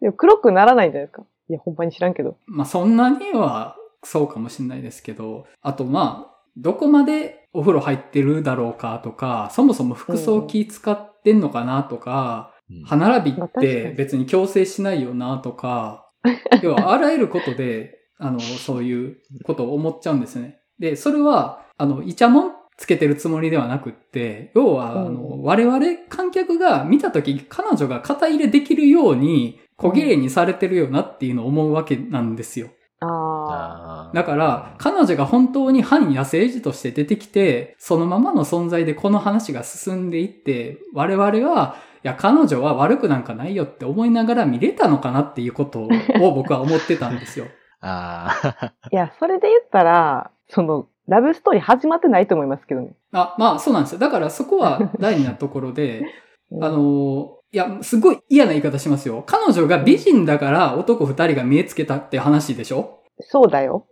[0.02, 1.24] でも黒くならないんじゃないですか？
[1.50, 2.38] いや、ほんまに知らんけど。
[2.48, 16.10] まあそんなにはそうかもしれないですけど、あとまあ、どこまでお風呂入ってるだろうかとか、そもそも服装気使ってんのかなとか、うん歯並びって別に強制しないよなとか、
[16.64, 20.62] 要はあらゆることで、あの、そういうことを思っちゃうんですね。
[20.80, 32.70] で、それは、あの、イチャモンつけてるつもりではなくって、要は、あうの、我々観客が見たとき、彼女が肩入れできるように、小綺麗にされてるよなっていうのを思うわけなんですよ。
[33.00, 45.90] ああーだから、彼女が本当に反野生児として出てきて、そのままの存在でこの話が進んでいって、我々は、いや、彼女は悪くなんかないよって思いながら見れたのかなっていうことを
[46.34, 47.46] 僕は思ってたんですよ。
[47.82, 48.66] あー。
[48.66, 48.74] あ。
[48.92, 52.94] いや、それで言ったら、その、ラブストーリー始まってないと思いますけどね。
[53.12, 54.00] あ、まあそうなんですよ。
[54.00, 56.06] だからそこは 大事なところで、
[56.52, 59.24] うんあの、いや、すごい嫌な言い方しますよ。
[59.26, 63.00] 彼女が美人だから男二人が見えつけたって話でしょ？
[63.22, 63.88] そうだよ。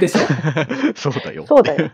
[0.00, 0.20] でしょ？
[0.96, 1.46] そうだよ。
[1.46, 1.90] そうだよ。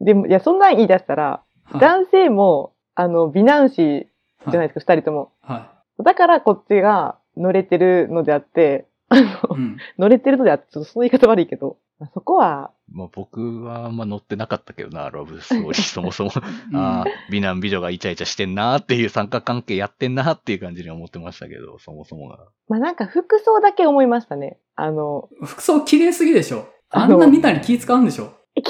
[0.00, 5.32] でも、いや、そんなん言い出したら、はい男性も、あの、美男子じゃないですか、二人とも。
[5.42, 9.24] はだからこっちが乗れてるのであって、あい。
[9.24, 9.76] のうん。
[9.98, 16.30] 乗れてるのであって、ちょっとその言い方悪いけど、まあそこは、まあ僕はあんま乗ってなかったけどな、ラブストーリー そもそも。
[16.72, 22.38] うんああ、美男美女がイチャイチャしてんなっていう参加関係やってんなっていう感じに思ってましたけど、そもそもが。
[22.68, 24.58] まあなんか服装だけ思いましたね。
[24.76, 28.62] あの、服装綺麗すぎでしょあんなみんなに気使うんでしょ 気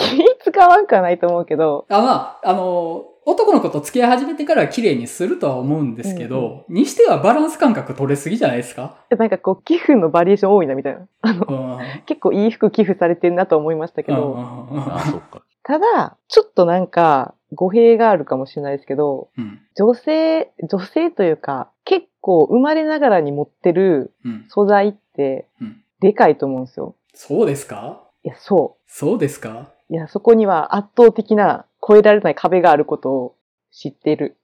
[0.45, 9.05] 使わんかないと思うけど、あ、まあ、あの、男の子と付き合い始めてから綺麗にするとは思うんですけど、にしてはバランス感覚取れすぎじゃないですか？
[9.11, 11.09] なんかこう、寄付のバリエーション多いなみたいな。
[11.23, 12.03] あの、うん。
[12.07, 15.43] 結構いい服寄付されてんなと思いましたけど、ああ、そっか。
[15.65, 19.61] ただ、ちょっとなんか、語弊があるかもしれないですけど、うん。
[19.75, 24.45] 女性、女性というか、結構生まれながらに持ってるうん。
[24.49, 25.83] 素材ってうん。
[25.99, 26.95] でかいと思うんですよ。
[27.13, 28.03] そうですか？
[28.23, 29.51] いや、そそうですか？
[29.51, 29.67] う。
[29.89, 33.37] いや、そこには圧倒的な超えられない壁があることを
[33.71, 34.37] 知っている。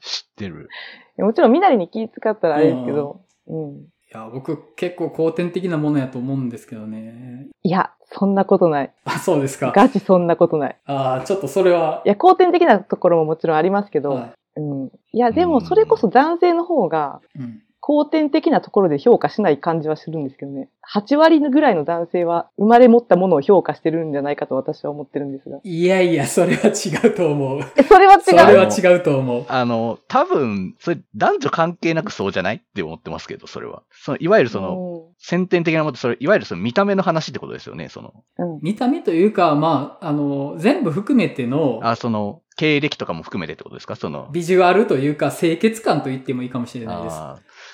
[0.00, 0.68] 知ってる。
[1.18, 3.70] もちろん、みなりに気使ったらあれですけど、うん。
[3.76, 7.46] いや、僕結構後天的なものやと思うんですけどね。
[7.62, 8.92] いや、そんなことない。
[9.04, 9.72] あ、そうですか。
[9.74, 10.76] ガチそんなことない。
[10.86, 12.02] ああ、ちょっとそれは。
[12.04, 14.90] いや、後天的なところももちろんありますけど、はうん。
[15.12, 17.38] いや、でもそれこそ男性の方がい。
[17.38, 17.62] うん。
[17.82, 20.68] 後天的なところで評価しない感じはするんですけどね。
[20.94, 25.58] 8割ぐらいの男性は生まれ持ったものを評価してるんじゃないかと私は思ってるんですが。
[25.62, 27.60] いやいや、それは違うと思う。
[27.76, 28.64] え、それは違それうは
[28.94, 29.44] 違うと思う。
[29.48, 33.82] あの、多分、それ男女関係なくそうじゃないって思ってますけど、それは。
[33.92, 38.12] そのいわゆるその、先天的なものそれ、いわゆるその見た目の話ってことですよね、その。
[38.38, 38.54] うん。
[38.54, 38.60] うん。
[38.62, 43.96] 見た目というか、まあ、あの、全部含めてのあ、その、経歴とかも含めてってことですか？
[43.96, 44.28] その。
[44.32, 47.16] ビジュアルというか、清潔感と言ってもいいかもしれないです。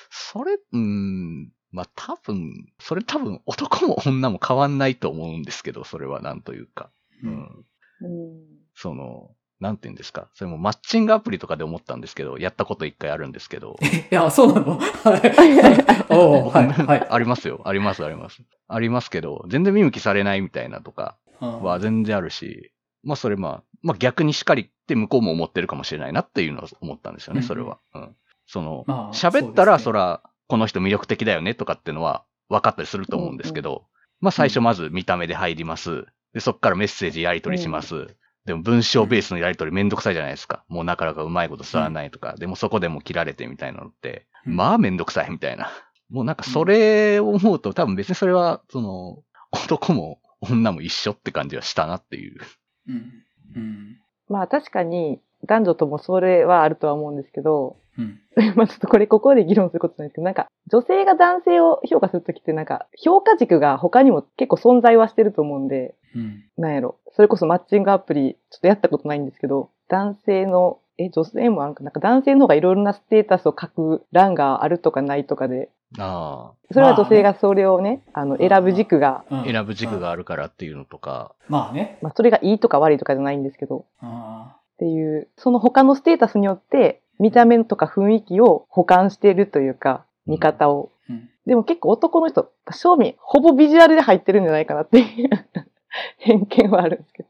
[0.09, 6.89] それ、うーん、まあ多分、それ多分男も女も変わんないと思うんですけど、それはなんというか。
[7.23, 7.65] ううんん。
[8.01, 10.29] うんその、なんて言うんですか。
[10.35, 13.75] それもマッチングアプリとかで思ったんですけど、やったこと一回あるんですけど。
[14.11, 14.77] いや、そうなの？
[15.03, 15.29] はい。
[15.35, 17.07] はい、はい。
[17.09, 17.61] ありますよ。
[17.65, 18.43] あります、あります。
[18.67, 22.71] ありますけど、全然見向きされないみたいなとかうんは全然あるし、
[23.03, 27.79] まあそれまあ、まあ逆にしっかりって向こうも思ってるかもしれないなっていうのは思ったんですよね、うんそれは。
[27.95, 28.15] うん。
[28.47, 33.85] その、まあ喋ったらそら、この人魅力的だよねとかっていうのは分かったりすると思うんですけど、
[34.19, 36.05] まあ最初まず見た目で入ります。
[36.33, 38.07] で、そっからメッセージやり取りします。
[38.45, 40.63] でも文章ベースのやり取りめんどくさいじゃないですか。
[40.69, 45.69] もうなかなかうまいこと伝わらないとか、でもそこでも切られてみたいなのって、うんまあめんどくさいみたいな。
[46.09, 52.39] もうなんかそれを思うと多分別にそれは、その、男も女も一緒って感じはしたなっていう。
[52.87, 53.23] うん。
[53.55, 53.97] うん。
[54.29, 58.19] まあ確かに男女ともそれはあるとは思うんですけど、うん。
[58.55, 66.43] まあちょっとこれここで議論することないですけど、なんか女性が男性を評価するときってなんか評価軸が他にも結構存在はしてると思うんで、うん。
[66.57, 66.95] なんやろ。
[67.11, 71.89] それこそマッチングアプリ、ちょっとやったことないんですけど、男性の、え、女性もあるかな？
[71.89, 79.39] んか男性の方がいろいろなステータスを書く欄があるとかないとかで、あそれは女性がそれをね、あの、選ぶ軸が、うん。
[79.41, 81.97] あ、選ぶ軸があるからっていうのとか、まあね。
[82.01, 90.91] まあそれがいいとか悪いとかじゃないんですけど、あっていう、その他のステータスによって、見た目とか雰囲気を補完しているというか、見方を。
[91.09, 91.29] ーうん。
[91.45, 95.29] でも結構男の人、正味、ほぼビジュアルで入ってるんじゃないかなっていう
[96.17, 97.29] 偏見はあるんですけど。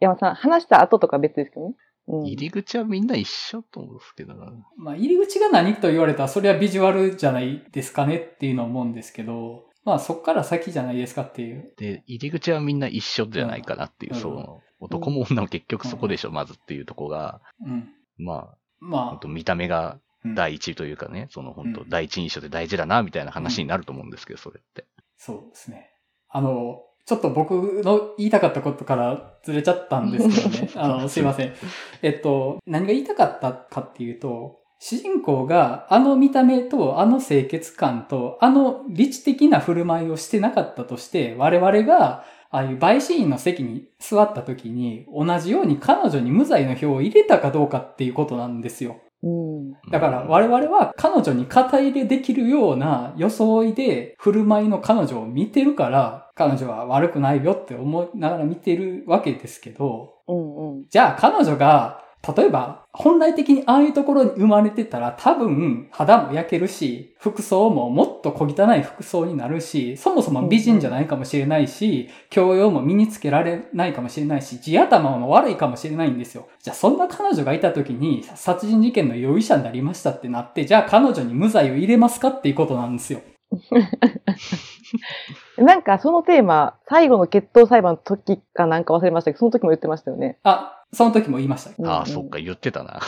[0.00, 1.74] 山さん、話した後とか別ですけどね。
[2.08, 4.52] うん、入り口はみんな一緒と思うんですけどな。
[4.76, 11.72] まあ、入り口が何と言われたら、それはビジュアルじゃないですかねっていうのを思うんですけど、まあ、そっから先じゃないですかっていう。
[11.76, 17.88] で、入り口はみんな一緒じゃないかなっていう、うんその、男も女も結局そこでしょ、まずっていうとこが、うん。
[18.16, 24.84] まあ、ま本当見た目がうん第一というかね、その本当うん第一印象で大事だな、みたいな話になると思うんですけど、それって。
[25.16, 25.90] そうですね。
[26.28, 30.70] あの、ちょっと僕の言いたかったことからずれちゃったんですけどね。
[30.76, 31.54] あの、すいません。
[32.02, 49.00] えっと、何が言いたかったかっていうと、主人公があの見た目とあの清潔感とあの理知的な振る舞いをしてなかったとして、我々がああいう陪審員の席に座った時に同じように彼女に無罪の票を入れたかどうかっていうことなんですよ。
[49.22, 49.72] うん。
[49.90, 60.84] だから我々は彼女に肩入れできるような装いで振る舞いの彼女を見てるから、彼女は悪くないよって思いながら見てるわけですけど、うんうん。
[60.88, 62.04] じゃあ彼女が、
[62.36, 76.48] 例えば本来的にああいうところに生まれてたら多分肌も焼けるし、服装ももっと小汚い服装になるし、そもそも美人じゃないかもしれないし、教養も身につけられないかもしれないし、地頭も悪いかもしれないんですよ。
[76.60, 83.20] じゃあそんな彼女がいた時に殺人事件の容疑者になりましたってなって、じゃあ彼女に無罪を入れますかっていうことなんですよ。
[85.56, 90.38] なんかそのテーマ、最後の決闘裁判の時かなんか忘れましたけど、その時も言ってましたよね。
[90.42, 91.70] あ、その時も言いました。
[91.88, 93.00] ああ、うんうんそっか、言ってたな。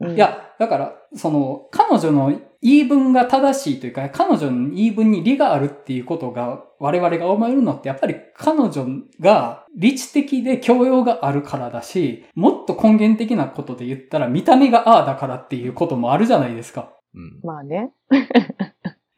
[0.00, 2.30] うんい、や、だから、その、彼女の
[2.62, 8.86] 言い分が正しいというか、彼女の言い分に利があるっていうことが、我々が思えるのって、やっぱり彼女
[9.20, 16.92] が理知的で教養があるからだし、もっと根源的なことで言ったら、見た目がああだからっていうこともあるじゃないですか。
[17.14, 17.40] うん。
[17.42, 17.92] まあね。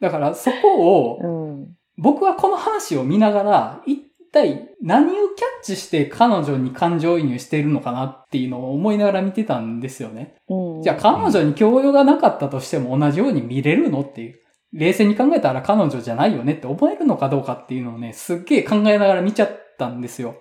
[0.00, 1.68] だから、そこをう、ん。
[1.96, 10.36] 僕はこの話を見ながら、一体何をキャッチして彼女に感情移入しているのかなっていうのを思いながら見てたんですよね。
[10.48, 10.82] うん。
[10.82, 14.40] じゃあ彼女に教養がなかったとしても同じように見れるのっていう。
[14.72, 20.36] 冷静に考えたら彼女じゃないよねって思えるのかどうかっていうのをね、すっげえ考えながら見ちゃったんですよ。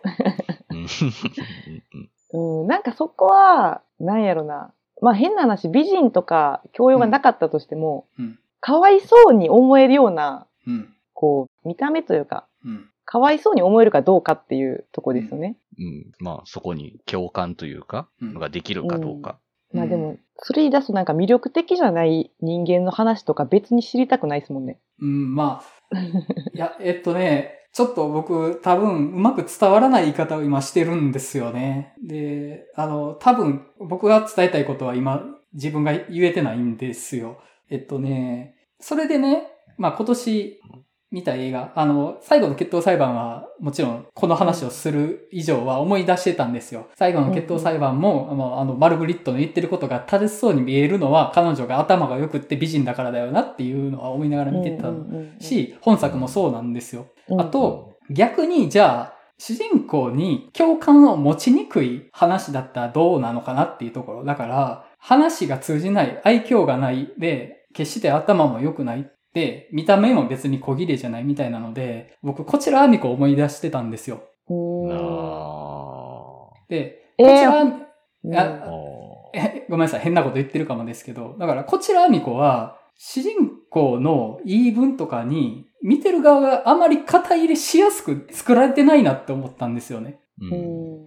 [0.69, 0.87] うん
[2.61, 4.73] うん、なんかそこは、なんやろな。
[5.01, 8.39] まあ変な話、美人とか教養がなかったとしても、うん。
[8.59, 10.93] かわいそうに思えるような、うん。
[11.13, 12.89] こう、見た目というか、うん。
[13.07, 15.57] かわいそうに思えるかどうかっていうとこですよね。
[15.79, 16.11] うん。
[16.19, 19.39] まあ、そこに共感というか、うんができるかどうか。
[19.73, 24.81] うまあでも、それ言い出すとなんか魅力的じゃない人間の話とか別に知りたくないですもんね。
[25.01, 25.97] うん、まあ、
[26.53, 31.93] いや、 えっとね、ちょっと僕多分うまく伝わらない言い方を今してるんですよね。
[32.05, 37.37] で、あの、多分僕が伝えたいことは今自分が言えてないんですよ。
[37.69, 40.59] えっとね、それでね、まあ今年
[41.09, 46.89] 見た映画、あの、最後の決闘裁判はもちろんこの話をする以上は思い出してたんですよ。
[46.95, 54.89] 最後の決闘裁判も、あのあの、マルグリットの言ってることが正しそうに見えるのは彼女が頭が良くって美人だからだよなっていうのは思いながら見てた
[55.39, 57.07] し、本作もそうなんですよ。
[57.29, 64.25] うん、あと、逆にじゃあ、主人公に共感を持ちにくい話だったらどうなのかなっていうところ。
[64.25, 74.23] だから、話が通じない、愛嬌がないで、決して頭も良くないで、見た目も別に小切れじゃないみたいなので、僕、こちらアミコを思い出してたんですよ。
[74.49, 78.67] うん、あで、えこちら、ーああ。
[79.35, 90.17] えごめんなさい、変なこと言ってるかもですけど、だから、こちらアミコは、主人公の言い分とかに、見てる側があまり肩入れしやすく作られてないなって思ったんですよね。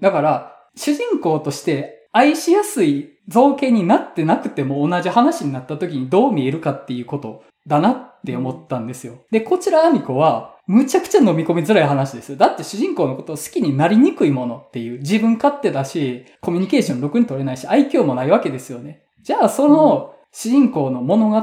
[0.01, 9.25] だから、主人公として愛しやすい造形になってなくても同じ話になった時にどう見えるかっていうことだなって思ったんですよ。
[9.31, 12.37] で、こちらアミコは、むちゃくちゃ飲み込みづらい話です。
[12.37, 19.03] だって主人公のことを好きになりにくいものっていう自分勝手だし、コミュニケーションろくに取れないし、愛嬌もないわけですよね。
[19.23, 21.37] じゃあその主人公の物語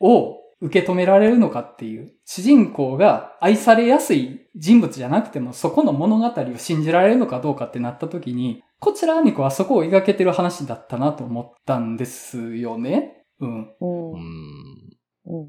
[0.00, 13.24] を受け止められるのかっていう、主人公が愛されやすい人物じゃなくても、そこの物語を信じられるのかどうかってなった時に、こちらアミコはそこを描けてる話だったなと思ったんですよね。
[13.40, 13.72] うん。
[13.80, 14.95] うん。
[15.26, 15.38] ううん。
[15.38, 15.40] ん。
[15.40, 15.46] うん。
[15.46, 15.48] っ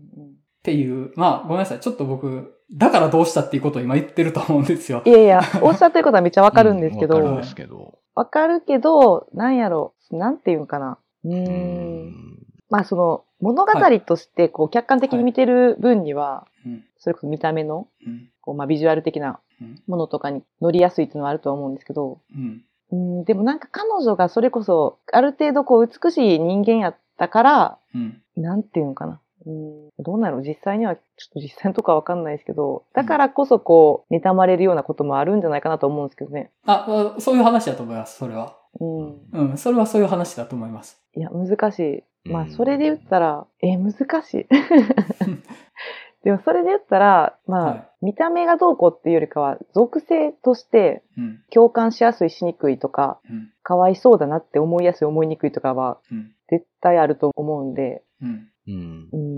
[0.63, 1.80] ていう、まあごめんなさい。
[1.80, 5.10] ちょっと僕、だからどうしたっていうことを今言ってると思うんですよい。
[5.10, 8.00] やいや、おっしゃってることはめっちゃわかるんですけど、わかるんですけど。
[8.16, 10.98] わかるけど、なんやろ、なんていうんかな。
[11.24, 12.13] うんん。
[12.70, 16.84] まあその、物語としてこう客観的に見てる分には、うん。
[16.98, 18.30] それこそ見た目の、うん。
[18.42, 19.82] こうまあビジュアル的なうん。
[19.88, 22.63] ものとかに乗りやすいっていうのはあるとは思うんですけど、うん。
[22.90, 28.21] うん、でもなんか彼女がそれこそ、ある程度こう美しい人間やったから、うん。
[28.36, 29.19] なんていうんかな。
[29.48, 30.41] うん、どうなの？
[30.41, 36.52] 実際には、ちょっと実際のとこはわかんないですけど、だからこそこう、妬まれるようなこともあるんじゃないかなと思うんですけどね。
[36.65, 38.58] あ、あそういう話だと思います、それは。
[38.79, 39.21] うん。
[39.31, 39.58] うん。
[39.58, 41.02] それはそういう話だと思います。
[41.15, 42.29] いや、難しい。
[42.29, 44.48] まあ、うんそれで言ったら、え、難しい。
[46.23, 51.41] でも、それで言ったら、まあ、はい見た目がどうこうっていうよりかは、属性としてうん。
[51.50, 53.52] 共感しやすいしにくいとか、うん。
[53.63, 56.31] かわいそうだなって思いやすい思いにくいとかは、うん。
[56.50, 58.50] 絶対あると思うんで、うん。
[58.67, 59.17] うんう。
[59.17, 59.37] ん。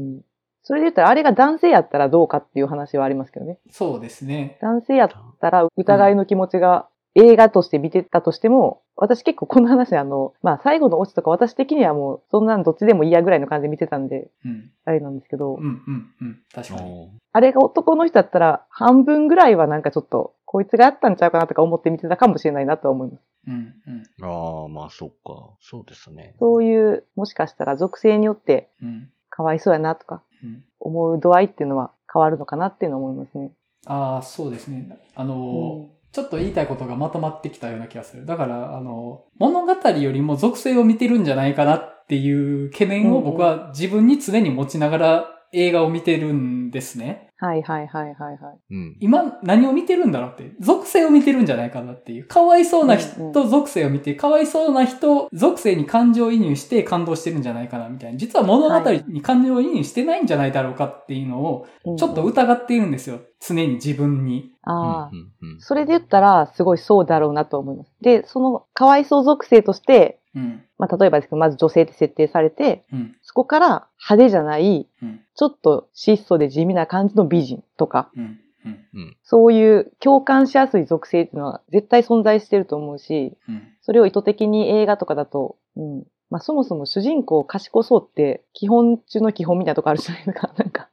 [0.70, 3.58] それで言ったら、あれが男性やったらどうかっていう話はありますけどね。
[3.72, 4.60] そうですね。
[4.62, 5.10] 男性やっ
[5.42, 14.70] たら疑いの気持ちが映画として見てたとしても、私結構この話あの、まあ最後のオチとか私的にはもうそんなんどっちでもいいやぐらいの感じで見てたんで、うん。
[14.86, 16.40] あれなんですけど、うん、うん、うん。
[16.54, 17.10] 確かに。
[17.32, 23.24] あれが男の人だったら半分ぐらいはなんかちょっと、こいつがやったんちゃうかなとか思って見てたかもしれないなとは思います。
[23.48, 23.74] うん、
[24.22, 25.56] うん、ああ、まあそっか。
[25.62, 26.36] そうですね。
[26.38, 29.10] そういう、もしかしたら属性によってうん。
[29.40, 30.64] かわいそうやなとかうん。
[30.82, 33.52] 思う度合いっていうのは変わるのかなっていうのは思いますね。
[33.86, 34.98] ああ、そうですね。
[35.16, 38.26] あのーちょっと言いたいことがまとまってきたような気がする。
[38.26, 47.29] だから、あの、物語よりも属性を見てるんじゃないかなっていう懸念を僕は自分に常に持ちながら映画を見てるんですね。
[47.42, 48.74] はいはいはいはいはい。
[48.76, 48.98] うん。
[49.00, 52.28] 今何を見てるんだろうって、属性を見てるんじゃないかなっていう。
[52.28, 58.18] かわいそうな人、うん属性を見て、かわいそうな人、属性に感情移入して感動してるんじゃないかなみたいな。
[58.18, 63.20] 実は物語に感情移入してないんじゃないだろうかっていうのを、うんちょっと疑っているんですよ。
[63.40, 64.52] 常に自分に。
[64.64, 67.92] ああ、うんうんそれで言ったら、すごいそうだろうなと思います。
[68.02, 70.64] で、その、かわいそう属性として、うん。
[70.78, 73.16] まあ、例えばですけど、まず女性って設定されて、うん。
[73.22, 75.22] そこから派手じゃない、うん。
[75.36, 78.40] ちょっと質素で地味な感じの美人とか、うん。
[78.66, 78.86] うん。
[78.94, 79.18] うん。
[79.24, 83.68] そういう共感しやすい属性っていうのは絶対存在してると思うし、うん。
[83.82, 86.04] それを意図的に映画とかだと、うん。
[86.30, 90.54] まあ、そもそも主人公賢そうって、基本中の基本みたいなとこあるじゃないですか。
[90.58, 90.90] なんか、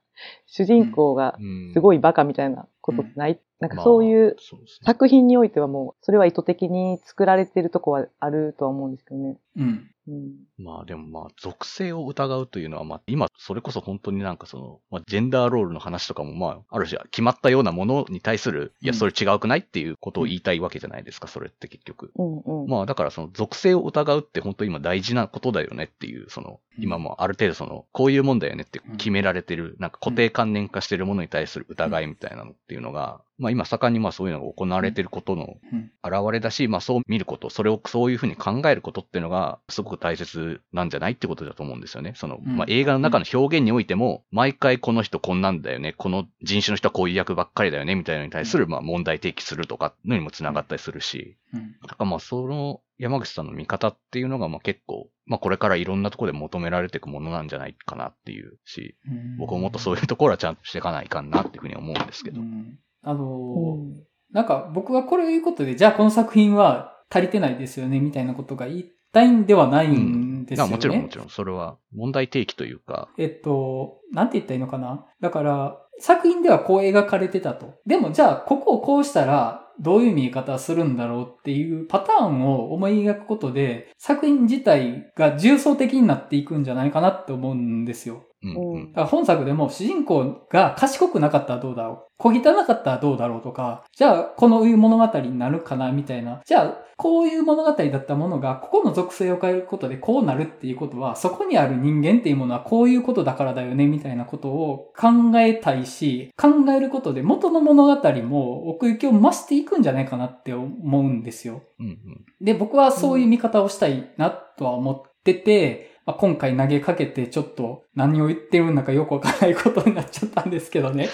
[0.47, 4.37] 主人公がうんすごいバカみたいなことってない、なんかまあそういう
[4.84, 9.37] 作品においてはもう、それは意図的に作られてるとこはあるとは思うんですけどね。
[9.57, 9.91] うん。
[10.09, 10.64] うん。
[10.64, 22.12] まあでもまあ、属性を疑うというのは、まあ今、それこそ本当になんかその、まあジェンダーロールの話とかもまあ、ある種決まったようなものに対する、いや、うんそれ違うくないっていうことを言いたいわけじゃないですか、それって結局。
[22.16, 22.68] うんうん。
[22.68, 35.91] まあだからその属性を疑うって本当今大事なことだよねっていう、その、うん今もある程度その、こういうもんだよねって決められてる、なんか固定観念化してるものに対する疑いみたいなのっていうのが、まあ今盛んにまあそういうのが行われてることのうん。
[36.03, 42.12] 現れだし、まあそう見ること、それをそういうふうに考えることっていうのがすごく大切なんじゃないってことだと思うんですよね。
[42.16, 51.72] その、うんまあ映画の中の表現においても、毎回この人こんなんだよね、この人種の人はこういう役ばっかりだよね、みたいなのに対するまあ問題提起するとかのにもつながったりするし、うん。
[51.82, 62.41] だからまあその山口さんの見方っていうのがまあ結構、まあこれからいろんなところで求められていくものなんじゃないかなっていうし、うん僕ももっとそういうところはちゃんとしていかないかんなっていうふうに思うんですけど。
[62.41, 70.70] うんあのーうんなんか僕はこれを言うことで、じゃあこの作品は足りてないですよね、みたいなことが言いたいんではないんですよね。
[70.70, 75.07] まあもちろんもちろん、それは問題提起というか、えっと、なんて言ったらいいのかな？
[75.20, 77.76] だから、作品ではこう描かれてたと。
[77.86, 88.24] でもじゃあ、ここをこうしたら、どういう見え方するんだろうっていうパターンを思い描くことで、作品自体が重層的になっていくんじゃないかなって思うんですよ。
[88.55, 96.40] うんう本作でも主人公が賢くなかったらどうだろう小汚かったらどうだろうとか、じゃあこのいう物語になるかなみたいな。
[96.47, 111.62] じゃあこういう物語だったものがここの属性を変えることでこうなるっていうことは、そこにある人間っていうものはこういうことだからだよねみたいなことを考えたいし、考えることで元の物語も奥行きを増していくんじゃないかなって思うんですよ。
[111.78, 121.09] うんうんで、僕はそういう見方をしたいなとは思ってて、まあ、今回投げかけてちょっと何を言ってるんだかよくわからないことになっちゃったんですけどね。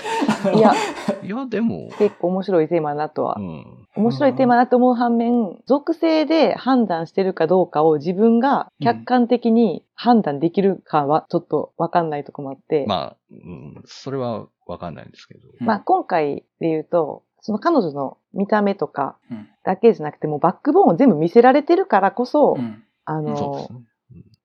[0.55, 0.75] いや、
[1.23, 3.41] いや、でも、結構面白いテーマだなとはう。
[3.41, 3.89] ん。
[3.97, 15.49] 面白いテーマだと思う反面、属性で判断してるかどうかを自分が客観的に判断できるかはちょっとわかんないとこもあって、まあ、うん、それはわかんないんですけど。
[15.59, 23.92] うんまあ今回で言うと、その彼女の見た目とかうんだけじゃなくてもうバックボーンを全部見せられてるからこそ、うんあの、そうですね。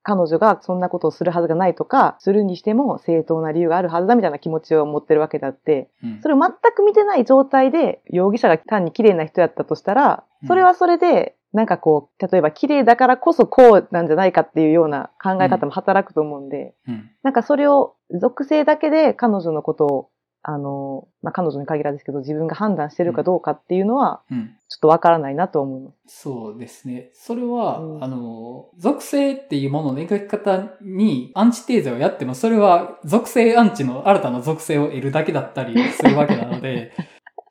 [0.07, 6.19] 彼女がそんなことをするはずがないとか、するにしても正当な理由があるはずだみたいな気持ちを持ってるわけだって、うん。
[6.21, 10.47] それを全く見てない状態で、容疑者が単に綺麗な人やったとしたらう、ん。
[10.47, 17.11] それはそれで、なんかこう、例えば綺麗だからこそこうなんじゃないかっていうような考え方も働くと思うんで、うん。
[17.23, 20.09] なんかそれを属性だけで彼女のことを、
[20.49, 26.19] あの、まあ、彼女に限らずですけど、自分が判断してるかどうかっていうのは、うんちょっとわからないなと思います。
[26.23, 27.09] そうですね。
[27.13, 36.91] それは、うんあの、属性っていうものの描き方にアンチテーゼをやっても、それは属性アンチの新たな属性を得るだけだったりするわけなので、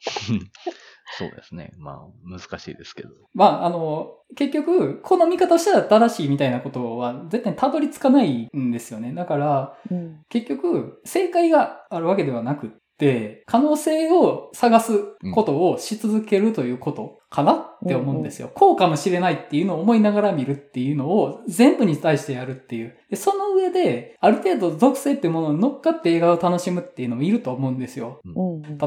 [1.19, 1.73] そうですね。
[1.79, 3.09] まあ、難しいですけど。
[3.33, 9.15] まあ、あの、結局、この見方をしたら正しいみたいなことは絶対にたどり着かないんですよね。
[9.15, 10.21] だから、うん。
[10.29, 18.51] 結局、正解があるわけではなくっって、可能性を探すことをし続けるということかなって思うんですよ。
[18.55, 22.97] こうかもしれないっていうのを思いながら見るっていうのを全部に対してやるっていう。
[23.11, 28.23] でその上で、ある程度属性ってものに乗っかって映画を楽しむっていうのもいると思うんですよ。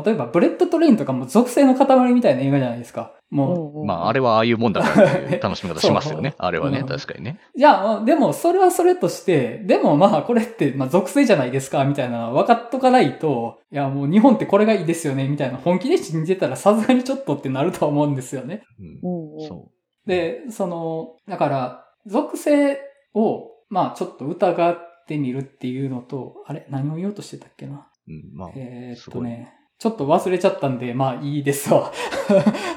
[0.04, 3.14] 例えば、ブレットトレインとかも属性の塊みたいな映画じゃないですか。
[3.30, 6.34] もう、まあ、あれはああいうもんだからっていう楽しみ方しますよね。
[6.40, 7.40] あれはね、うん確かにね。
[7.56, 18.64] じゃあ、でも、それはそれとして、でもまあ、これって、まあ、属性じゃないですか、みたいな分かっとかないと、いや、もう日本ってこれがいいですよね、みたいな本気で信じてたらさすがにちょっとってなると思うんですよね。
[18.80, 19.70] うんうんう
[20.08, 22.80] で、その、だから、属性
[23.14, 28.12] を、まあ、ちょっと疑ってみるっていうのと、あれ何を言おうとしてたっけなう。
[28.12, 31.92] うん、まあ、えーっとね、ちょっと忘れちゃったんで、まあ、いいですわ。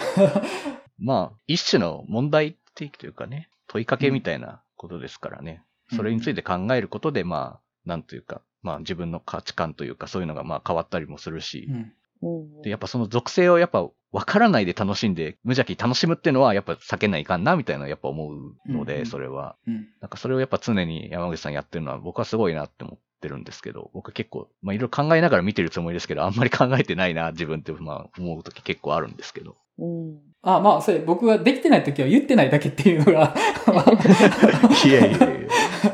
[0.99, 5.65] まあ、一種の問題提起というかね、問いかけみたいなことですからね。
[5.67, 11.69] うんそれについて考えることで、まあ、なんというか、まあ自分の価値観というかそういうのがまあ変わったりもするし、
[12.23, 12.63] うん。
[12.63, 19.57] で、やっぱその属性をやっぱ分からないで楽しんで、無邪気に楽しむっていうのはやっぱ避けないかんなみたいなやっぱ思うので、うんうんそれは。
[19.67, 19.89] うん。
[20.01, 29.57] なんかそれをやっぱ常に山口さんやってるのは僕はすごいなって思ってるんですけど、僕結構、まあいろいろ考えながら見てるつもりですけど、あんまり考えてないな、自分ってまあ思うとき結構あるんですけど。
[29.79, 30.19] うん。
[30.43, 33.35] あ、まあ、それ僕ができてない時は言ってないだけっていうのが、
[34.85, 35.27] いやいやいや。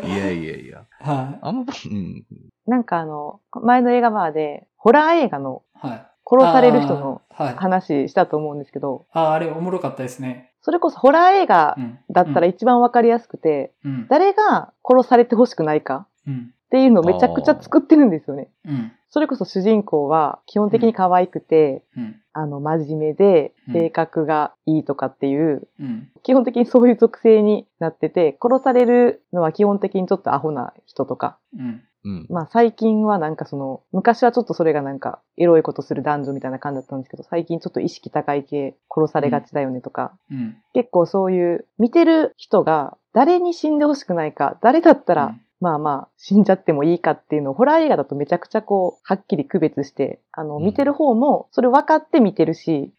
[0.03, 0.85] いやいやいや。
[1.01, 1.39] はい。
[1.43, 2.25] あんま、うん。
[2.67, 6.07] なんかあの、前の映画バーで、ホラー映画のはい。
[6.31, 7.23] 殺される人の。
[7.57, 10.51] 話したと思うんですけど、あーあれおもろかったですね。
[10.61, 11.99] それこそホラー映画うん。
[12.11, 14.07] だったら一番わかりやすくて、うん。
[14.09, 16.53] 誰が殺されてほしくないかうん。
[16.69, 18.51] っていうのをめちゃくちゃ作ってるんですよね。
[18.67, 18.93] うん。
[19.09, 22.21] それこそ主人公は基本的に可愛くて、うん。
[22.35, 26.11] あの、真面目でうん性格がいいとかっていう、うん。
[26.23, 31.39] 基本的にそういう属性になってて、殺されるのは基本的にちょっとアホな人とか。
[31.57, 31.83] うん。
[32.05, 32.27] うん。
[32.29, 40.57] まあ最近はなんかその、昔はちょっとそれがなんかエロいことする男女みたいな感じだったんですけど、最近ちょっと意識高い系殺されがちだよねとか、うん。
[40.75, 52.93] 結構そういう見てる人が誰に死んでほしくないか、誰だったら、まあまあ死んじゃってもいいかっていうのをホラー映画だとめちゃくちゃこう、はっきり区別して、あの、うん見てる方もそれ分かって見てるし。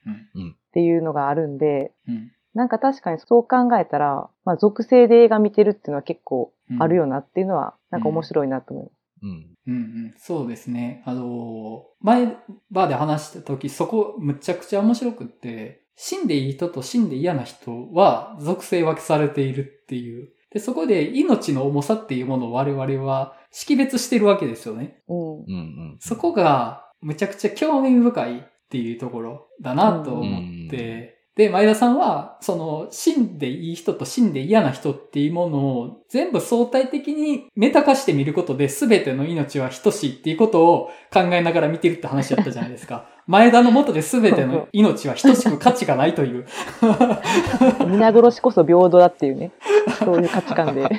[0.69, 2.31] っていうのがあるんで、うん。
[2.53, 8.93] なんか確かにそう考えたら、まあ属性で映画見てるっていうのは結構うんあるよなっていうのは、なんか面白いなと思います。
[9.23, 9.29] うん。
[9.67, 9.77] うんう
[10.09, 11.03] ん、そうですね。
[11.05, 12.37] あのー前
[12.71, 20.29] バーで話した時、そこむちゃくちゃ面白くって、死んでいい人と死んで嫌な人は属性分けされているっていう。
[20.51, 25.01] で、そこで命の重さっていうものを我々は識別してるわけですよね。
[25.07, 25.17] うん。
[25.17, 25.45] うん。
[25.47, 25.55] う
[25.95, 25.97] ん。
[25.99, 43.05] そこがむちゃくちゃ興味深いっていうところだなと思って、で、前田さんは、その、死んでいい人と死んで嫌な人っていうものを全部相対的にメタ化して見ることで全ての命は等しいっていうことを考えながら見てるって話だったじゃないですか。
[43.25, 46.45] 前田のもとで全ての命は等しく価値がないという。
[47.87, 49.51] 皆殺しこそ平等だっていうね、
[50.03, 50.89] そういう価値観で、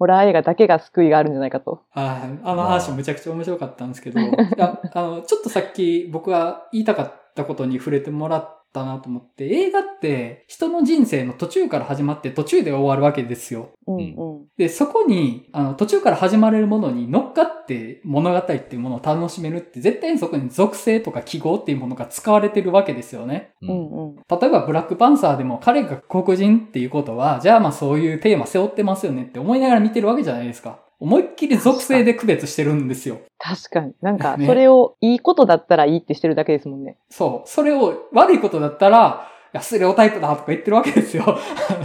[0.00, 1.82] ホラー映画だけが救いがあるんじゃないかと。
[1.90, 13.70] はいあの話もめちゃくちゃ面白かったんですけど、あの、ちょっとさっき僕が言いたかったことに触れてもらったなと思って、映画って人の人生の途中から始まって途中で終わるわけですよ。
[13.86, 14.46] うんううん。
[14.56, 23.52] で、そこに、あの、途中から始まれるものに乗っかって物語っていうものを楽しめるって、絶対にそこに属性とか記号っていうものが使われてるわけですよね。
[23.62, 23.66] う。
[23.66, 24.16] うんんうん。
[24.16, 30.80] 例えばブラックパンサーでも彼が黒人っていうことは、じゃあまあそういうテーマ背負ってますよねって思いながら見てるわけじゃないですか。
[31.00, 33.20] 思いっきり属性で区別してるんですよ。
[33.38, 33.94] 確かに。
[34.02, 36.96] なんか、ねそれをいいことだったらいいってしてるだけですもんね。
[37.08, 37.48] そう。
[37.48, 41.38] それを悪いことだったら、いや、スレオタイプだとか言ってるわけですよ。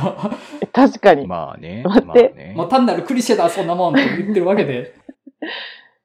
[0.74, 1.28] 確かに。
[1.28, 1.84] まあね。
[1.86, 4.95] 待ってまあねのもう単なるクリシェだ、そんなもんって言ってるわけで。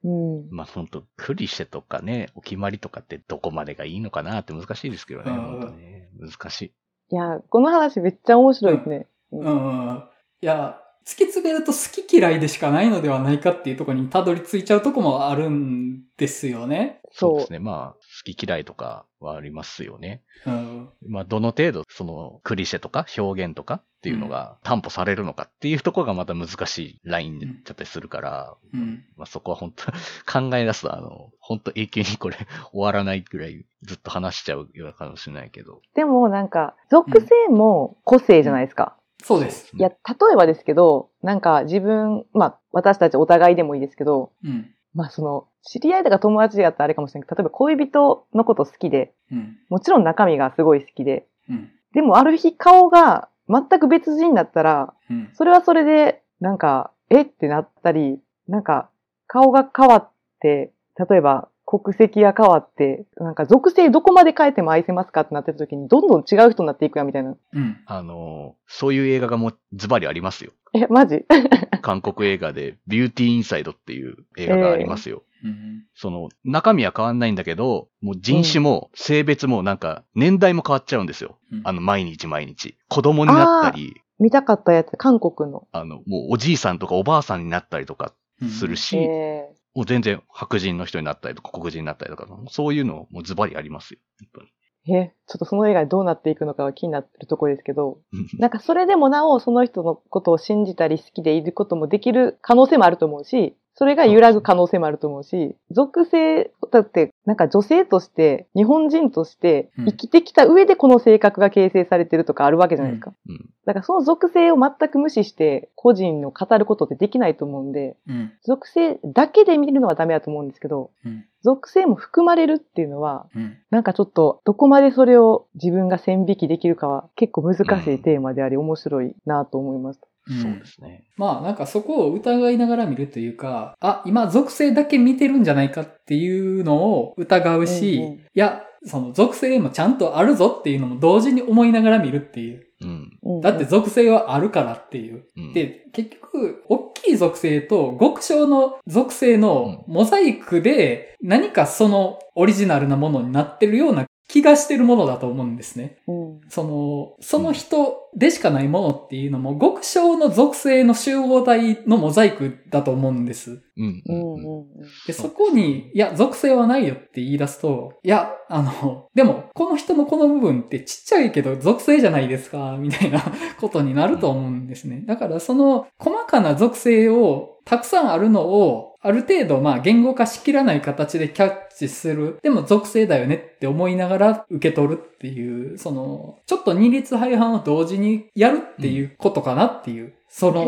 [0.05, 0.51] うん。
[0.51, 6.11] まあ本当クリシェとかね、お決まりとかってどこまでがいいのかなって難しいですけどね、うん本当ね。
[6.21, 6.73] 難しい。
[7.11, 9.07] いや、この話めっちゃ面白いですね。
[9.33, 10.05] うん。
[10.43, 10.79] いや、
[11.09, 17.01] 突き詰めると好き嫌いでしかないのではないかっていうところにたどり着いちゃうとこもあるんですよね。
[17.13, 17.61] そうですね。
[17.61, 20.23] まあ、好き嫌いとかはありますよね。
[20.45, 20.91] うん。
[21.09, 29.03] まあ、どの程度、その、クリシェとか表現とかっていうのが担保されるのかっていうところがまた難しいラインになっちゃったりするから、うん。
[29.17, 29.91] まあそこは本当
[30.31, 32.37] 考え出すと、あの、本当永久にこれ
[32.71, 35.81] 終わらないぐらいずっと話しちゃうようなかもしれないけど。
[35.95, 38.99] でもなんか、属性も個性じゃないですか。
[39.23, 39.71] そうです。
[39.77, 39.97] いや、例
[40.33, 44.71] えばですけど、なんか自分、まあ、私たちお互いでもいいですけど、うん。
[44.95, 49.59] まあその、知り合いとか友達やったらあれかもしれないけど、例えば恋人のこと好きで、うん。
[49.69, 51.71] もちろん中身がすごい好きで、うん。
[51.93, 55.31] でもある日顔が全く別人だったら、うん。
[55.35, 57.23] それはそれで、なんか、え？
[57.23, 58.91] ってなったり、なんか、
[59.27, 60.11] 顔が変わっ
[60.41, 60.73] て、
[61.11, 67.37] 例えば国籍が変わって、なんか属性どこまで変えても愛せますかってなってた時に、どんどん違う人になっていくやんみたいな。
[67.53, 67.77] うん。
[67.85, 70.53] あの、そういう映画がもうズバリありますよ。
[70.73, 71.27] え、マジ？
[71.83, 75.25] 韓国映画で、ビューティーインサイドっていう映画がありますよ。
[75.45, 75.85] うん。
[75.95, 81.37] その、中身は変わんないんだけど、もう人種も性別もなんか、年代も変わっちゃうんですよ。
[81.53, 82.79] うんあの、毎日毎日。
[82.89, 85.69] 子供になったり、見たかったやつ、韓国の。
[85.73, 88.15] あの、もうおじいさんとかおばあさんになったりとか
[88.59, 94.01] するし、えもう全然白人の人になったりとか黒人になったりとか、そういうのもうズバリありますよ。
[94.21, 97.99] 本当にー、え、ちょっとその映画でどうなっていくのかは気になってるところですけど、
[98.39, 113.13] なんかそれでもなおその人のことを信じたり好きでいることもできる可能性もあると思うし、それが揺らぐ可能性もあると思うし、属性、だってなんか女性として、日本人としてうん生きてきた上でこの性格が形成されてるとかあるわけじゃないですか。
[113.29, 113.37] うん。
[113.67, 118.33] だからその属性を全く無視して個人の語ることってできないと思うんで、うん。
[118.43, 121.25] 属性だけで見るのはダメだと思うんですけど、うん。
[121.43, 123.59] 属性も含まれるっていうのは、うん。
[123.71, 127.61] なんかちょっと、どこまでそれを自分が線引きできるかは結構難し
[127.95, 130.09] いテーマであり面白いなと思いました。
[130.29, 131.05] そうですね。
[131.17, 142.67] まあなんかそこを疑いながら見るというか、あ、今属性だけ見てるんじゃないかっていうのを疑うし、うんうんいや、その属性もちゃんとあるぞっていうのも同時に思いながら見るっていう。
[142.81, 143.19] うん。
[143.23, 145.25] うんだって属性はあるからっていう。
[145.37, 155.99] うん、で、結局、大きい属性と極小の属性のモザイクで何かそのオリジナルなものになってるような気がしてるものだと思うんですね。
[156.07, 163.63] うんその、その人でしかないものっていうのも、極小の属性の集合体のモザイクだと思うんです。
[163.77, 164.03] うん。
[164.07, 164.35] ううんん。
[164.35, 164.59] うん。
[164.61, 164.67] うん
[165.07, 173.23] で、そこに、いや、属性はないよって言い出すと、いや、あの、でも、この人のこの部分ってちっちゃいけど属性じゃないですか、みたいな
[173.61, 175.05] ことになると思うんですね。
[175.07, 182.39] だから、その、細かな属性をたくさんあるのを、ある程度、まあ、言語化しきらない形でキャッチする。
[182.43, 190.67] でも、属性だよねって思いながら受け取るっていう、その、ちょっと二律背反を同時にやるっていうことかなっていう、その、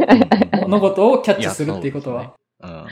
[0.60, 2.34] 物事をキャッチするっていうことは。
[2.62, 2.86] うん。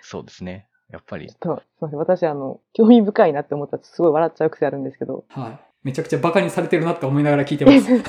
[0.00, 0.66] そうですね。
[0.90, 1.28] やっぱり。
[1.38, 1.98] と、すいません。
[2.00, 5.24] 私、あの、興味深いなって思ったらすごい笑っちゃう癖あるんですけど。
[5.28, 5.58] はい。
[5.84, 8.02] めちゃくちゃバカにされてるなって思いながら聞いてます。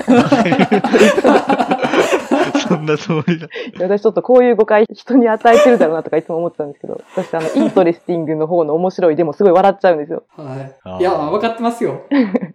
[2.68, 3.48] そんなつもりだ。
[3.80, 10.24] 私ちょっとこういう誤解人に与えてるだろうなとかいつも思ってたんですけど、私あの、イントレスティングの方の面白いでもすごい笑っちゃうんですよ。
[10.36, 11.00] はい。
[11.00, 12.02] いや、分かってますよ。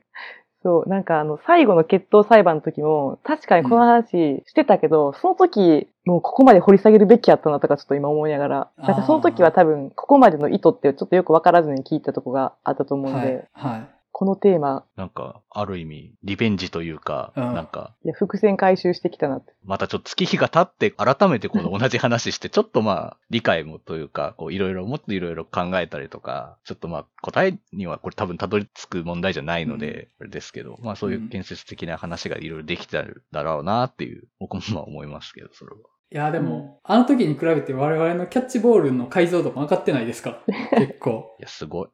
[0.62, 13.72] そう、なんかあの、最後の決闘裁判の時も、確かにこの話してたけど、その時、もうここまで掘り下げるべきやったなとかちょっと今思いながら、なんかその時は多分、ここまでの意図ってちょっとよくわからずに聞いたとこがあったと思うんで、はい。
[13.72, 13.99] はい。
[14.20, 19.54] このテーマ、なんか、ある意味、リベンジというか、うんなんか、いや、伏線回収してきたなって。
[19.64, 35.78] またちょっと月日が経って、改めてこの同じ話して、 ちょっとまあ、理解もというか、こう、いろいろ、もっといろいろ考えたりとか、ちょっとまあ、答えにはこれ多分たどり着く問題じゃないので、あれですけど、まあそういう建設的な話がいろいろできてるだろうなっていう、僕もまあ思いますけど、それは。
[36.12, 40.44] いや、でも、あの時に比べて我々のキャッチボールの解像度も上がってないですか？
[40.76, 41.38] 結構。
[41.40, 41.88] いや、すごい。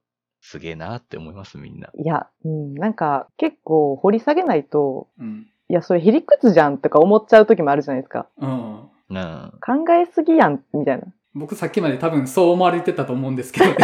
[0.48, 1.90] すげえなって思います、みんな。
[1.98, 5.48] いや、うん、なんか結構掘り下げないと、うん。
[5.70, 8.28] いや、それへりくつじゃんとか思っちゃう時もあるじゃないですか。
[8.38, 8.82] うん。
[9.10, 9.54] うん。
[9.60, 11.06] 考えすぎやん、みたいな。
[11.34, 13.76] 僕さっきまで多分そう思われてたと思うんですけどね。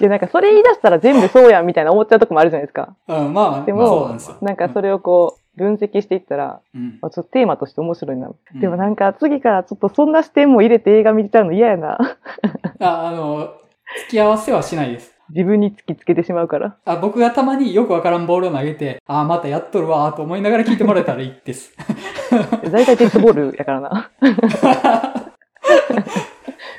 [0.00, 2.96] いや、なんかそれ言い出したら全部そうやんみたいな思っちゃうとこもあるじゃないですか。
[3.06, 4.36] うん、まあ、でもまあそうなんですよ。
[4.42, 6.98] なんかそれをこう、分析していったら、うん。
[7.02, 8.28] あちょっとテーマとして面白いな。
[8.28, 11.98] うんでもなんか次からちょっとそんな視点も入れて映画見ちゃうの嫌やな。
[12.80, 13.54] あ、あの、
[14.02, 15.14] 付き合わせはしないです。
[15.30, 16.76] 自分に突きつけてしまうから。
[16.84, 21.74] あ僕がたまによくわからんボールを投げて、あまたやっとるわーと思いながら聞いてもらえたらいいです。
[22.70, 24.10] 大体デッドボールやからな。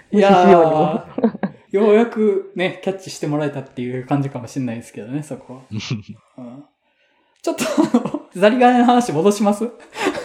[0.09, 5.61] いやようにもー、ようやくね、キャッチしてもらえたっていう感じかもしれないですけどね、そこは。
[6.37, 6.63] うん
[7.41, 9.69] ちょっとザリガニの話戻します？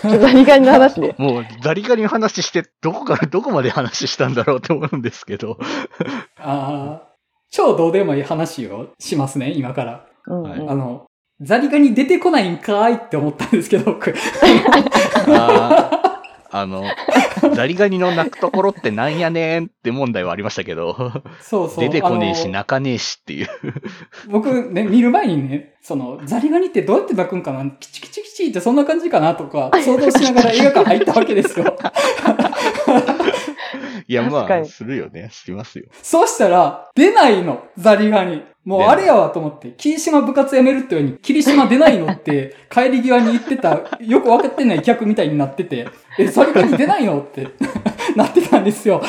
[0.05, 1.15] 何がの話で。
[1.19, 5.59] もう、ザリガニの話して、どこからどこまで話したんだろうって思うんですけど。
[6.39, 7.13] あー
[7.51, 10.07] 超どうでもいい話をしますね、今から。
[10.27, 11.07] うんはいうんあの、
[11.41, 14.15] ザリガニ出てこないんかーいって思ったんですけど、僕。
[16.55, 16.85] あの、
[17.55, 20.95] ザリガニの鳴くところってなんやねんって問題はありましたけど、
[21.41, 21.85] そうそう。
[21.85, 23.49] 出てこねえし、泣かねえしっていう。
[24.29, 27.71] 僕ね、見る前にね、その、ザリガニってどうやって鳴くんかな？
[27.81, 31.75] キチキチキチってそんな感じかなとか、想像しながら映画館入ったわけですよ。
[34.07, 35.29] いや、まあ、するよね。
[35.31, 35.87] しますよ。
[36.03, 38.43] そうしたら、出ないの、ザリガニ。
[38.65, 45.89] もうあれやわと思って、霧島部活やめるってように、霧島出ないのって、 帰り際に言ってた、よく分かってない客みたいになってて、
[46.19, 47.49] え、ザリガニ出ないのって。
[48.15, 49.03] なってたんですよ。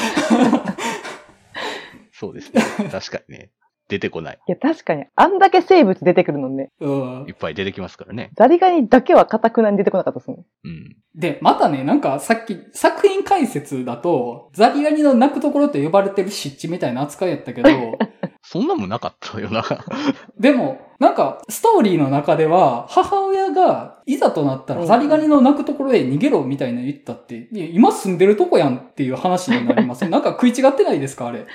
[2.12, 2.62] そうですね。
[2.90, 3.52] 確かにね。
[3.90, 4.40] 出てこない。
[4.48, 6.70] いや、確かに、あんだけ生物出てくるのね。
[6.80, 8.32] うんいっぱい出てきますからね。
[8.36, 10.38] ザリガニだけはカタクナに出てこなかったですね。
[10.64, 10.96] うん。
[11.16, 17.70] で、またね、なんかさっき作品解説だと、ザリガニの泣くところと呼ばれてる湿地みたいな扱いやったけど、
[18.42, 19.64] そんなもんなかったよな。
[20.40, 30.08] でも、なんか、ストーリーの中では、母親が、いざとなったら、うんザリガニの泣くところへ逃げろみたいな言ったって、いや今住んでるとこやんっていう話になります。
[30.10, 31.46] なんか食い違ってないですかあれ？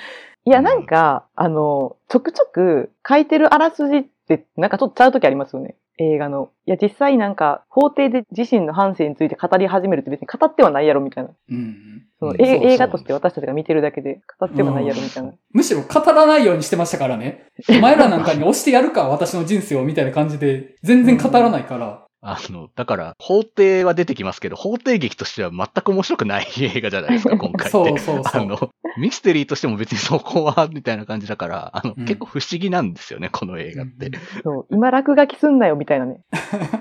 [0.45, 5.75] いや、なんか、あの、ちょくちょく書いてるあらすじって、なんかちょっとちゃうときありますよね。
[5.99, 6.49] 映画の。
[6.65, 11.31] いや、実際なんか、法廷で自身の反省について語り始めるって別に語ってはないやろみたいな。
[11.49, 12.05] うん。
[12.19, 15.33] その、映画として私たちが見てるだけで語ってはないやろみたいな。
[15.51, 17.47] むしろ語らないようにしてましたからね。
[17.69, 22.05] お前らなんかに押してやるか、私の人生を、みたいな感じで、全然語らないから。
[22.21, 27.69] あの、だから、法廷は出てきますけど、法廷劇としては全く面白くない 映画じゃないですか、 今回って。
[27.69, 34.11] そうそうそうあの、ミステリーとしても別にそこは、みたいな感じだから、あの、うん結構不思議なんですよね、この映画って。
[34.43, 36.21] そう、今落書きすんなよみたいなね。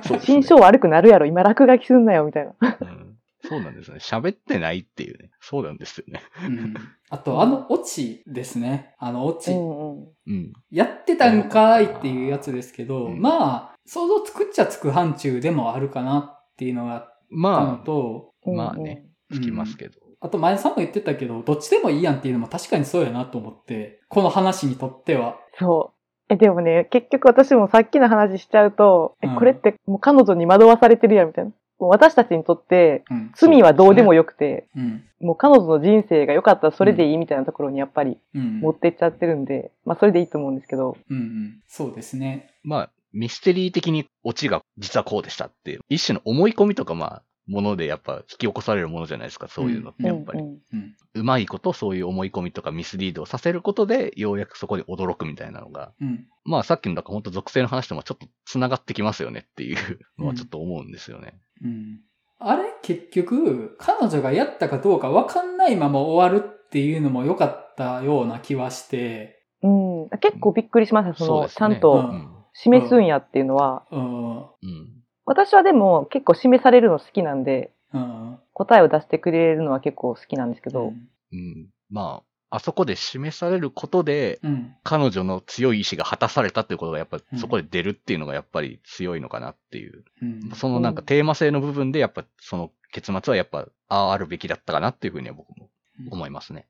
[0.02, 2.54] そうね心象悪くなるやろ、今落書きすんなよみたいな。
[2.80, 3.08] うん
[3.48, 3.98] そうなんですね。
[3.98, 5.30] 喋ってないっていうね。
[5.40, 6.20] そうなんですよね。
[6.44, 6.74] うん
[7.10, 8.94] あと、あのオチですね。
[8.98, 9.52] あのオチ。
[9.52, 10.08] うんうん。
[10.26, 10.52] うん。
[10.70, 20.00] やってたんかーいっていうやつですけど、うんまあ、想像つくっちゃつく範疇でもあるかなっていうのがあったのまと、あ、まあね、うん聞きますけど。
[20.20, 25.36] あと前田さんも言ってたけど、どっちでもいいやんっていうのも確かにそうやなと思って、この話にとっては。
[25.58, 25.92] そ
[26.30, 26.32] う。
[26.32, 31.52] え、でもね、結局私もさっきの話しちゃうと、え、うんこれってもう彼女に惑わされてるやんみたいな。
[31.78, 33.30] もう私たちにとって、うん。
[33.36, 35.04] 罪はどうでもよくて、うん。
[35.20, 38.60] もう彼女の人生が良かったらそれでいいみたいなところにやっぱりうん。
[38.60, 40.96] 持ってっちゃってるんで、まあそれでいいと思うんですけど。
[41.10, 41.60] うんうん。
[41.68, 42.50] そうですね。
[42.64, 50.40] まあ、ミステリー的にオチが実はこうでしたっていう、一種の思い込みとかまあ、ものでやっぱ引き起こされるものじゃないですか、そういうのってやっぱり。
[50.40, 50.94] うんうんうん。
[51.14, 56.26] うまいことそういう思い込みとかミスリードをさせることで、ようやくそこに驚くみたいなのが、うん。
[56.44, 59.76] まあさっきのだから本当属性の話ともちょっと繋がってきますよねっていう
[60.18, 61.40] のはちょっと思うんですよね。
[61.64, 62.00] うん。
[62.38, 62.64] あれ？
[62.82, 69.68] 結局、彼女がやったかどうかわかんないまま終わるっていうのも良かったような気はして、う
[70.14, 70.18] ん。
[70.20, 71.14] 結構びっくりしました。
[71.16, 72.37] その、そねちゃんうとうん。
[72.62, 73.84] 示すんやっていうのは。
[73.90, 74.46] うん。
[75.24, 77.44] 私はでも結構示されるの好きなん。
[77.44, 77.72] で、
[78.52, 80.50] 答えを出してくれるのは結構好きなん。
[80.50, 80.92] ですけど。
[81.32, 81.68] うん。
[81.90, 84.74] まあ、あそこで示されることで、うん。
[84.82, 87.38] 彼女の強い意志が果たされたっていうことがやっぱうん。
[87.38, 90.04] そこで出るっていうのがやっぱり強いのかなっていう。
[90.54, 90.94] そのなん。
[90.94, 95.68] かテーマ性の部分でやっぱその結末はやっぱ、あああるべきだったかなっていうふうには僕も
[96.10, 96.66] 思いますね。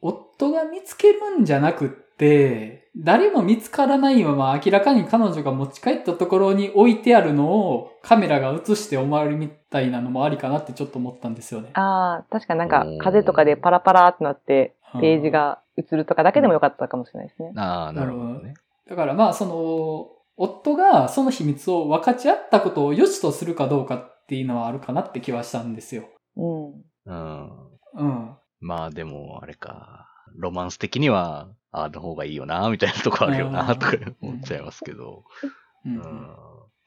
[0.00, 1.44] 夫が見つけるん。
[1.44, 11.70] じゃなくって、誰も見つからないまま明らかに彼女が持ち帰ったところに置いてあるのをカメラが映してお回りみたいなのもありかなってちょっと思ったんですよね。
[11.74, 17.52] ああ、確かになんか風とかでパラパラってなってうんページが映るとかだけでもよかったかもしれないですね。
[17.56, 18.54] ああ、なるほどね。
[18.88, 20.08] だからまあその、
[20.38, 26.04] 夫がその秘密を分かち合ったことを良しとするかどうかっていうのはあるかなって気はしたんですよ。
[26.36, 26.66] うん。
[27.06, 27.70] うん。
[27.94, 28.36] うん。
[28.60, 30.08] まあでも、あれか。
[30.34, 35.24] ロマンス的には、ああの方がいいよな、みたいなとこあるような、んとか思っちゃいますけど。
[35.84, 36.36] ううんん。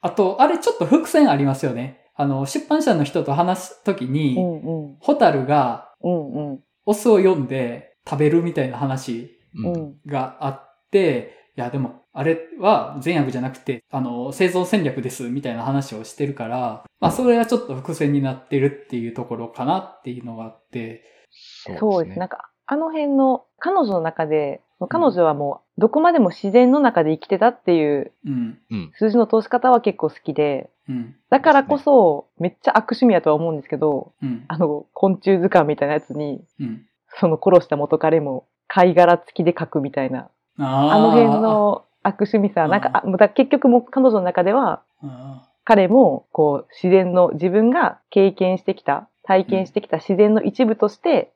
[0.00, 2.10] あと、あれちょっと伏線ありますよね。
[2.16, 4.96] あの、出版社の人と話すときに、うんうん。
[5.00, 6.60] ホタルがうんうん。
[6.86, 9.68] オスを読んで食べるみたいな話う。
[9.68, 9.94] うんん。
[10.06, 21.04] があって、いやでも、あれは善悪じゃなくて、あの、生存戦略ですみたいな話をしてるから、まあそれはちょっと伏線になってるっていうところかなっていうのがあって、
[21.78, 22.16] そうですね。
[22.16, 28.12] なんか、あの辺の、彼女の中で、彼女はもう、どこまでも自然の中で生きてたっていう。
[28.98, 36.86] 数字の通し方は結構好きで、うん、だからこそ、めっちゃ悪趣味やとは思うんですけど、うん、あの、昆虫図鑑みたいなやつに、うん。
[37.18, 51.32] その殺した元彼も貝殻付きで書くみたいな、ああの辺の悪趣味さ、なんか、結局もう彼女の中では、あ彼も、こう、自然の、自分が経験してきた、体験してきた自然の一部として、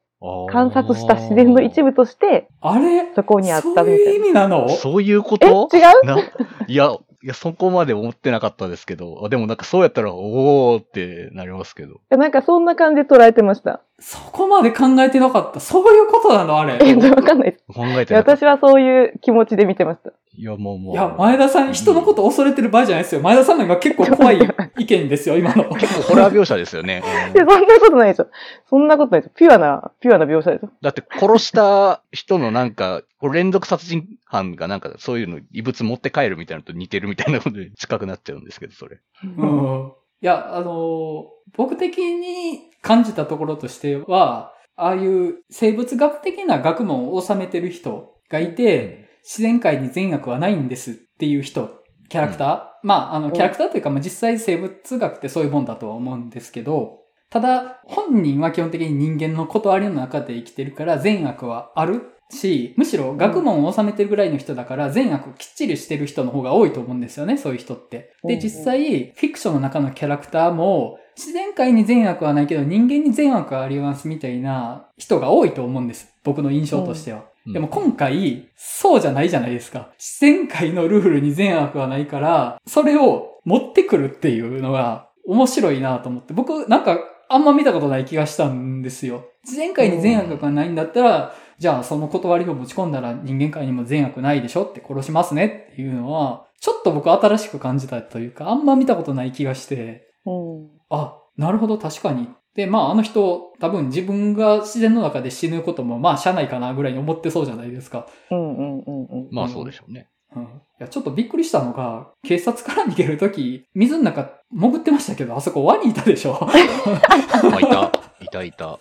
[0.51, 4.25] 観察した自然の一部として、あれそこにあったみたそういう意いな。
[4.27, 5.47] 味なのそういうこえ？
[5.47, 5.69] 違と
[6.03, 6.07] う？
[6.07, 6.19] な
[6.67, 12.01] いや、いや、そこまで思ってなかったですけど、あでもなんかそうやったら、おーってなりますけど。
[12.11, 13.81] えなんかそんな感じで捉えてました。
[14.01, 15.61] そこまで考えてなかった。
[15.61, 16.59] そういうことなの？
[16.59, 16.79] あれ。
[16.83, 17.65] え、わかんないです。
[17.73, 18.37] 考えてなかった。
[18.39, 20.11] 私はそういう気持ちで見てました。
[20.37, 20.95] いや、もうもう。
[20.95, 23.21] いや、前田さん、人のこと恐れてる場合じゃないですよ。
[23.21, 24.39] 前田さんも今結構怖い
[24.79, 25.65] 意見ですよ、今の。
[25.77, 27.03] 結構ホラー描写ですよね。
[27.35, 28.27] いや、そんなことないでしょ。
[28.69, 29.33] そんなことないですよ。
[29.37, 30.71] ピュアな、ピュアな描写ですよ。
[30.83, 38.99] だって殺した人のなんか、連続殺人犯がなんかそういうの異物持って帰るみたいなのと似てるみたいなことで近くなっちゃうんですけど、それ。
[39.25, 39.93] うん。
[40.21, 41.25] いや、あのー
[41.57, 56.99] 僕的に感じたところとしては、ああいう生物学的な学問を収めてる人がいて、自然界に善悪はないんですっていう人、キャラクター、まあ、あの、キャラクターというか、まあ実際生物学ってそういうもんだとは思うんですけど、
[57.31, 68.15] ただ、本人は基本的に人間の断りの中で生きてるから善悪はあるし、むしろ学問を収めてるぐらいの人だから善悪きっちりしてる人の方が多いと思うんですよね、そういう人って。
[68.25, 76.13] で、実際、フィクションの中のキャラクターも、自然界に善悪はないけど人間に善悪はありますみたいな人が多いと思うんです。
[76.25, 77.19] 僕の印象としては。
[77.19, 79.91] うんでも今回、そうじゃないじゃないですか。
[79.99, 86.33] 自然界のルールに善悪はないから、それを持ってくるっていうのが面白いなと思って。
[86.33, 86.99] 僕、なんか、
[87.29, 89.27] あんま見たことない気がしたんですよ。
[89.45, 91.35] 自然界に善悪がないんだったら、
[91.65, 100.69] じゃあその断りを持ち込んだら人間界にも善悪ないでしょって殺しますねっていうのは、ちょっと僕新しく感じたというか、あんま見たことない気がして、うん。
[100.91, 102.29] あ、なるほど、確かに。
[102.55, 108.09] で、まあ、あの人、多分自分が自然の中で死ぬことも、まあ、社内かなぐらいに思ってそうじゃないですか。
[108.31, 109.29] うんうんうんうん。
[109.33, 110.11] まあそうでしょうね。
[110.37, 110.43] うん。
[110.43, 110.47] い
[110.81, 116.37] や、ちょっとびっくりしたのが、警察から逃げるとき、水の中潜ってましたけど、あそこワニいたでしょ？
[116.43, 116.49] ま
[117.57, 117.91] あ、いた、
[118.21, 118.79] いたいた。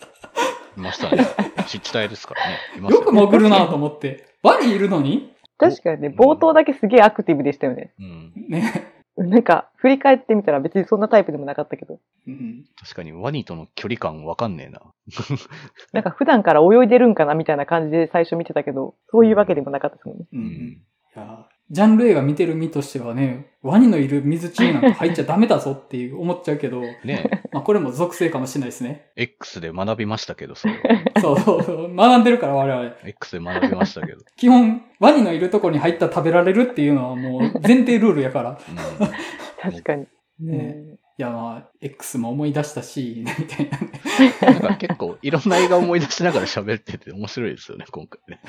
[0.77, 1.25] いましたね。
[1.67, 2.57] 湿地帯ですからね。
[2.77, 3.27] いましよくたよね。
[3.27, 4.25] 潜るなと思って。
[4.43, 5.33] ワニいるのに？
[5.57, 7.93] 確かにね、冒頭だけすげえアクティブでしたよね。
[7.99, 8.33] うん。
[8.49, 8.91] ね。
[9.15, 11.99] なんか、振り返ってみたら別にそんなタイプでもなかったけど。
[12.27, 12.65] うん。
[12.81, 14.81] 確かにワニとの距離感わかんねえな。
[15.93, 20.25] なんか普段から泳いでるんかなみたいな感じで最初見てたけど、そういうわけでもなかったですもんね。
[20.33, 20.37] う。
[20.37, 20.47] うんん。
[20.47, 20.79] い
[21.15, 29.07] や、ジャンル映画見てる身としてはね、ワニのいる水中なんか入っちゃダメだぞっていう思っちゃうけど、 ねまあこれも属性かもしれないですね。
[29.15, 31.21] X で学びましたけど、それは。
[31.21, 31.95] そうそうそう。
[31.95, 32.95] 学んでるから我々。
[33.05, 34.19] X で学びましたけど。
[34.35, 38.49] 基本、ワニのいるとこに入ったら食べられるっていうのはもう前提ルールやから。
[38.51, 39.07] うん
[39.71, 40.07] 確かに。
[40.41, 43.91] ねいやまあ、X も思い出したし、みたいなね。
[44.41, 48.41] なんか結構いろんな映画を思い出しながら喋ってて面白いですよね、今回ね。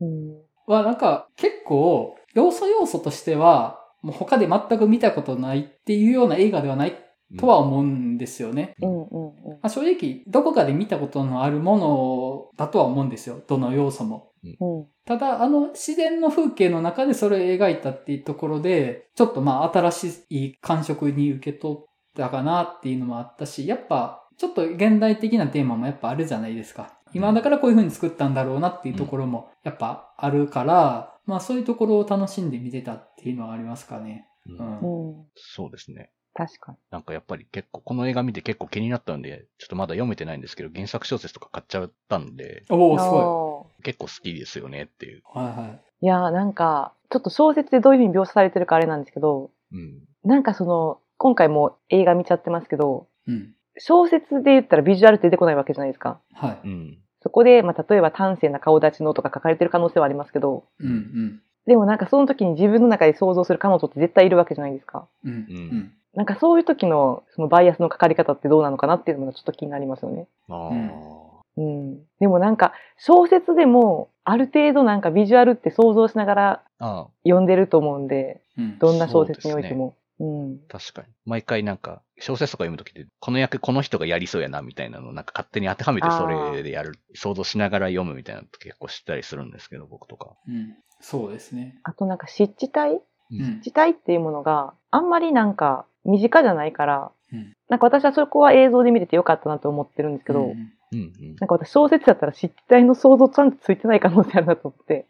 [0.00, 0.49] うん。
[0.72, 6.94] はなんか結構、要素要素としては、もう他で全く見たことないっていうような映画ではない
[7.38, 8.74] とは思うんですよね。
[8.80, 9.32] うんうんうん。
[9.52, 13.42] まあ、正直、どこかで見たことのあるものだとは思うんですよ。
[13.46, 14.32] どの要素も。
[14.42, 14.86] うん。
[15.04, 26.98] ただ、あの自然の風景の中でそれを描いたっていうところで、ちょっとまあ新しい感触に受け取ったかなっていうのもあったし、やっぱちょっと現代的なテーマもやっぱあるじゃないですか。
[27.12, 34.26] 今だからこういう風に作ったんだろうなっていうところもやっぱあるから、まあそういうところを楽しんで見てたっていうのはありますかね。
[34.46, 35.10] ううんん。
[35.10, 35.26] うん。
[35.36, 36.10] そうですね。
[36.34, 36.78] 確かに。
[36.90, 43.82] なんかやっぱり結構、この映画見て結構気になったんで、ちょっとまだ読めてないんですけど、原作小説とか買っちゃったんで、おおすごい。
[43.82, 45.18] 結構好きですよねっていう。
[45.18, 45.22] い。
[45.34, 45.80] はいはい。
[46.02, 50.00] いやーなんか、ちょっと小説でどういうふうに描写されてるかあれなんですけど、うん。
[50.24, 53.54] なんかその、今回も映画見ちゃってますけど、うん。
[53.80, 56.20] 小説で言ったらビジュアルって出てこないわけじゃないですか。
[56.34, 56.68] はい。
[56.68, 56.98] うん。
[57.22, 61.42] そこで、まあ、例えば端正な顔立ちのとか書かれてる可能性はありますけど、うんうん。
[61.66, 65.08] でもなんかその時に自分の中で想像する彼女って絶対いるわけじゃないですか。
[65.24, 65.32] うん。
[65.32, 65.92] うん。
[66.14, 70.26] なんかそういう時のそのバイアスのかかり方ってどうなのかなっていうのがちょっと気になりますよね。
[70.48, 71.98] ああ、うんうん。
[72.18, 76.62] でもなんか小説でもある程度なんかビジュアルって想像しながら
[77.24, 78.78] 読んでると思うんで、うん。
[78.78, 79.94] どんな小説においても。
[80.20, 80.58] うん。
[80.68, 81.08] 確かに。
[81.24, 90.36] 毎回なんか、小説とか読むときって、この役この人がやりそうやな、みたいなのをなんか勝手に当てはめてそれでやる、想像しながら読むみたいなのって結構知ったりするんですけど、僕とか。
[90.46, 90.76] うん。
[91.00, 91.78] そうですね。
[91.82, 93.00] あとなんか湿地帯？
[93.32, 93.60] うん。
[93.62, 101.36] 湿地帯っていうものがあんまりなんか身近じゃないから、うんなんか私はそこは映像で見れてよかったなと思ってるんですけど、うんうんうん。
[101.40, 105.06] なんか私小説だったら湿地帯の想像ちゃんとついてない可能性あるなと思って。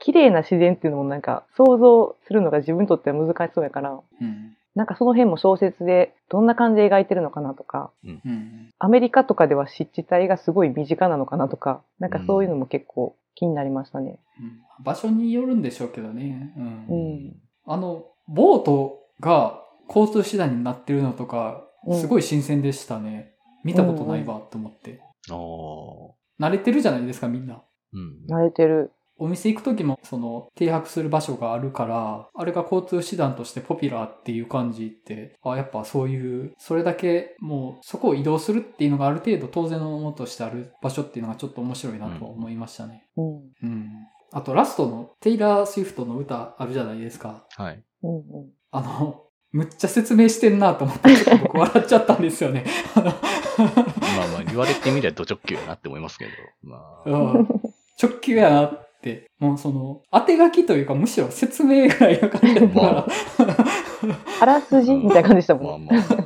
[0.00, 4.56] 綺麗な自然っていうのもなんか想像するのが自分にとっては難しそうやから、うん。
[4.74, 8.72] なんかその辺も小説でどんな感じで描いてるのかなとか、うん。
[8.78, 14.18] アメリカとかでは湿地帯がすごい身近なのかなとか、なんかそういうのも結構気になりましたね。
[14.40, 16.52] うん場所によるんでしょうけどね。
[16.56, 16.94] うんう
[17.30, 17.36] ん。
[17.64, 23.33] あの、ボートが交通手段になってるのとか、うんすごい新鮮でしたね。
[23.64, 25.00] 見たことないわと思って。
[25.30, 26.46] ああ。
[26.46, 27.62] 慣れてるじゃないですか、みんな。
[27.92, 28.26] うん。
[28.28, 28.92] 慣れてる。
[29.16, 43.06] お店行くときも、その、停泊する場所があるから、あれが交通手段としてポピュラーっていう感じって、あ、やっぱそういう、それだけ、もう、そこを移動するっていうのがある程度当然のものとしてある場所っていうのがちょっと面白いなと思いましたね。
[43.16, 43.26] うん。
[43.62, 43.90] うん。
[44.32, 47.46] あと、ラストのテイラー・スウィフトの歌あるじゃないですか。
[47.56, 47.84] はい。
[48.02, 48.22] うんうん。
[48.72, 51.10] あの、むっちゃ説明してんなと思って、
[51.40, 52.64] 僕笑っちゃったんですよね。
[53.58, 56.30] まあまあ、言われてみりゃド直球やなって思いますけど。
[56.62, 57.10] まあ。
[57.10, 57.48] うん
[58.00, 63.06] 直球やなって、もうその、当て書きというかむしろ説明ぐらいの感じだったから、
[64.40, 65.88] あらすじみたいな感じでしたまあもんね。
[65.92, 66.16] まあ、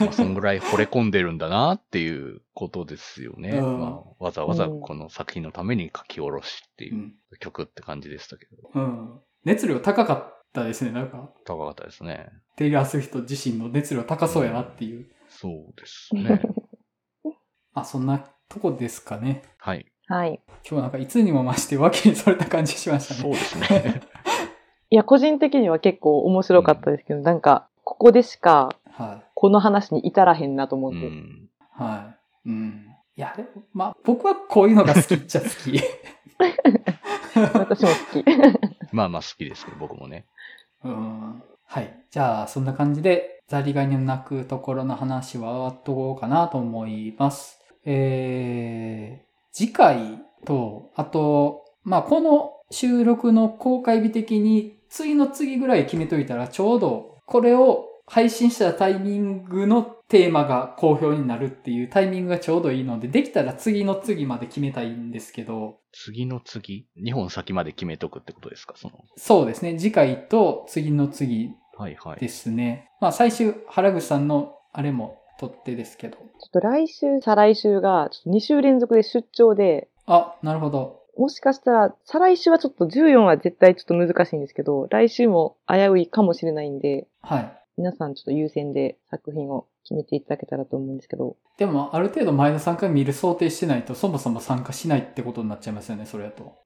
[0.00, 3.50] まあ、そんぐらい惚れ込んでるんだなっていうことですよね。
[3.50, 7.14] うんまあ、わざわざこの作品のために書き下ろしっていううん。
[7.38, 9.20] 曲って感じでしたけど、うん。
[9.44, 10.90] 熱量高かったですね。
[10.90, 12.30] なんか、高かったですね。
[12.56, 15.06] テイラー・スウィフト自身の熱量高そうやなっていう。
[15.28, 16.42] そうですね。
[17.74, 19.42] あ、そんなとこですかね。
[19.58, 19.86] はい。
[20.06, 20.40] はい。
[20.68, 23.20] 今日なんかいつにも増して脇にそれた感じしましたね。
[23.20, 24.00] そうですね。
[24.90, 29.26] いや、個人的には結構面白かったですけど、なんか、ここでしかはい。
[29.34, 30.98] この話に至らへんなと思って。
[30.98, 31.48] うん。
[31.70, 32.14] は
[32.44, 32.48] い。
[32.50, 32.86] うん。
[33.16, 35.80] いや、でも、まあ、僕はこういうのが好きっちゃ好き。
[37.58, 38.24] 私も好き。
[38.92, 40.26] まあまあ好きですけど、僕もね。
[40.84, 41.42] うん。
[41.64, 42.04] はい。
[42.10, 47.61] じゃあ、そんな感じで、ザリガニの鳴くところの話は終わっとこうかなと思います。
[47.84, 69.04] えー、次回と、あと、まあ、この収録の公開日的に、次の次ぐらい決めといたら、ちょうど、これを配信したタイミングのテーマが好評になるっていうタイミングがちょうどいいので、できたら次の次まで決めたいんですけど、次の次 ?2 本先まで決めとくってことですかその。
[69.16, 72.20] そうですね、次回と次の次はいはい。
[72.20, 72.90] ですね。
[73.00, 76.16] まあ最終、原口さんのあれも取ってですけど。
[76.16, 81.02] ちょっと来週、再来週が、ちょっと2週連続で出張で、あ、なるほど。
[81.16, 87.52] もしかしたら、再来週はちょっと14は絶対ちょっと難しいんですけど、来週も危ういかもしれないんで、はい。
[87.76, 96.62] 皆さんちょっと優先で作品を決めていただけたらと思うんですけど、でも、ある程度前田さんが見る想定してないと、そもそも参加しないってことになっちゃいますよね、それだと。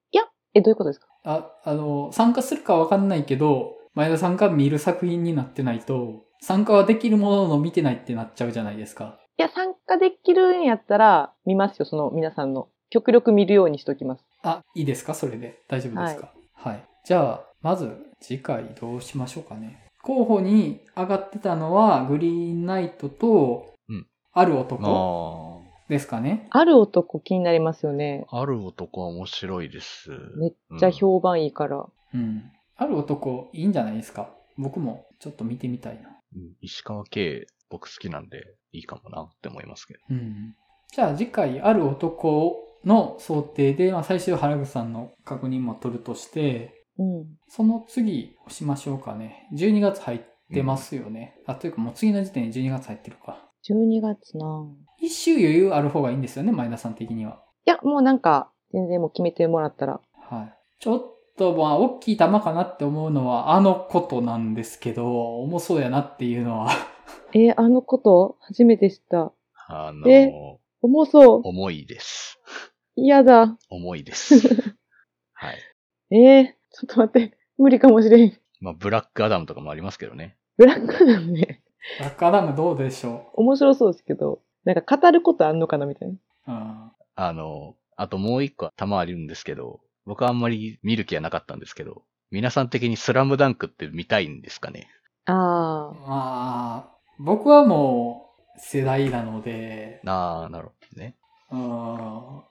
[0.54, 1.08] え、どういうことですか？
[1.24, 9.18] あ、あの、参加するかわかんないけど、前田さんが見る作品になってないと、参加はできるものの見てないってなっちゃうじゃないですか。
[9.38, 12.68] いや、参加できるんやったら、見ますよ、その皆さんの。
[12.88, 14.24] 極力見るようにしときます。
[14.42, 15.12] あ、いいですか？
[15.14, 15.60] それで。
[15.68, 16.32] 大丈夫ですか？
[16.54, 16.84] はい。
[17.04, 19.82] じゃあ、まず、次回どうしましょうかね。
[20.02, 26.46] 候補に上がってたのは、グリーンナイトと、うんある男あですかね。
[26.50, 28.26] ある男気になりますよね。
[28.30, 28.40] あ。
[28.40, 30.10] ある男は面白いです。
[30.38, 31.86] めっちゃ評判いいから。
[32.14, 32.50] うん。
[32.76, 34.30] ある男、いいんじゃないですか？
[34.58, 36.10] 僕もちょっと見てみたいな。
[36.36, 40.00] うん石川圭、僕好きなんでいいかもなって思いますけど。
[40.10, 40.54] うん。
[40.92, 47.26] じゃあ次回、ある男の想定で、まあ、最終原口さんの確認も取るとして、うん。
[47.48, 49.48] その次、押しましょうかね。
[49.54, 50.20] 12月入っ
[50.52, 51.36] てますよね。
[51.46, 53.42] あ、というかもう次の時点で12月入ってるか。
[53.68, 54.68] 12月なぁ
[54.98, 57.42] 一周余裕ある方がいいんですよね、前田さん的には。
[57.66, 60.00] いや、もうなんか、全然もう決めてもらったら。
[60.12, 60.54] はい。
[60.78, 66.70] ちょっとまあ、大きい玉かなって思うのは、あのことなんですけど、重そうやなっていうのは。
[67.32, 68.36] えーあのこと？
[68.40, 69.32] 初めて知った。
[69.68, 70.32] あのえ
[70.82, 71.40] 重そう。
[71.44, 72.40] 重いです。
[72.94, 73.56] 嫌だ。
[73.68, 74.38] 重いです。
[75.34, 76.16] はい。
[76.16, 77.36] えー、ちょっと待って。
[77.58, 78.32] 無理かもしれん。
[78.60, 80.36] まあ、ブラックアダムとかもありますけどね。
[80.56, 81.62] ブラックなんね。
[81.98, 86.14] ブラックアダムどうでしょ面白そうですけど、なんか語ることあんのかなみたいな。
[86.14, 86.18] う。
[86.46, 86.92] うん。
[87.16, 94.88] あの、あともう一個玉あるんですけど、僕はあんまり見る気はなかったんですけど、皆さん的にスラムダンクって見たいんですかね？
[95.26, 101.16] あまあ、僕はもう世代なので、ああ、なるほどね。
[101.50, 102.42] うん。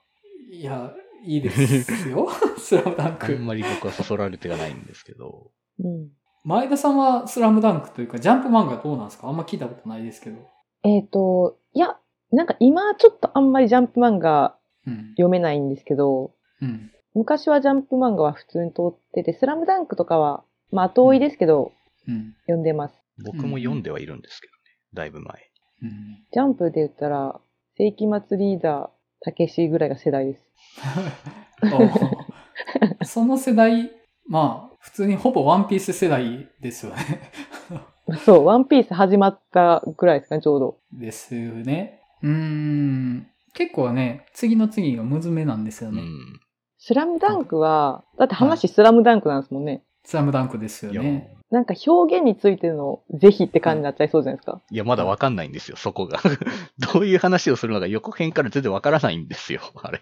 [0.54, 0.92] いや、
[1.24, 2.28] いいですよ。
[2.58, 3.36] スラムダンあんク。
[3.38, 5.84] まり僕はそそられてがないんですけど、ー。
[5.84, 6.08] うん。
[6.44, 9.28] 前田さんはスラムダンクというか、ジャンプ漫画どうなんですか？
[9.28, 10.38] あんま聞いたことないですけど。
[10.84, 11.98] えっ、と、いや、
[12.30, 15.08] なんか今ちょっとあんまりジャンプ漫画うん。
[15.12, 16.32] 読めないんですけど、
[16.62, 16.92] うん。
[17.16, 21.72] 昔はジャンプ漫画は普通に通ってて、スラムダンクとかは、まあ後追いですけど、
[22.06, 22.34] うん。
[22.42, 22.94] 読んでます。
[23.24, 24.58] 僕も読んではいるんですけどね。
[24.92, 25.50] だいぶ前。
[25.82, 25.90] うん。
[26.30, 27.40] ジャンプで言ったら、
[27.78, 28.88] 世紀末リーダー、
[29.22, 30.42] たけしぐらいが世代です。
[33.00, 33.90] おその世代、
[34.28, 37.32] まあ、普通にほぼワンピース世代ですよね。
[38.26, 40.78] そう、ワンピース始まったぐらいですかね、ちょうど。
[40.92, 42.02] ですよね。
[42.22, 43.26] うーん。
[43.54, 46.02] 結構ね、次の次がむずめなんですよね。
[46.02, 46.40] うん。
[46.86, 49.82] スラムダンクは、だって話スラムダンクなんですもんね。
[50.04, 51.34] スラムダンクですよね。
[51.50, 54.62] なんか表現についての是非って感じになっちゃいそうじゃないですか。
[54.70, 56.20] いや、まだわかんないんですよ、そこが。
[56.94, 60.00] どういう話をするのか予告編から全然わからないんですよ、あれ。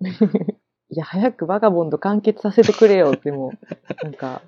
[0.90, 3.54] いや、早くバガボンド完結させてくれよってもう、
[4.04, 4.42] なんか、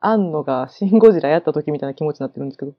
[0.00, 2.74] アンノがシンゴジラやった時みたいな気持ちになってるんですけど。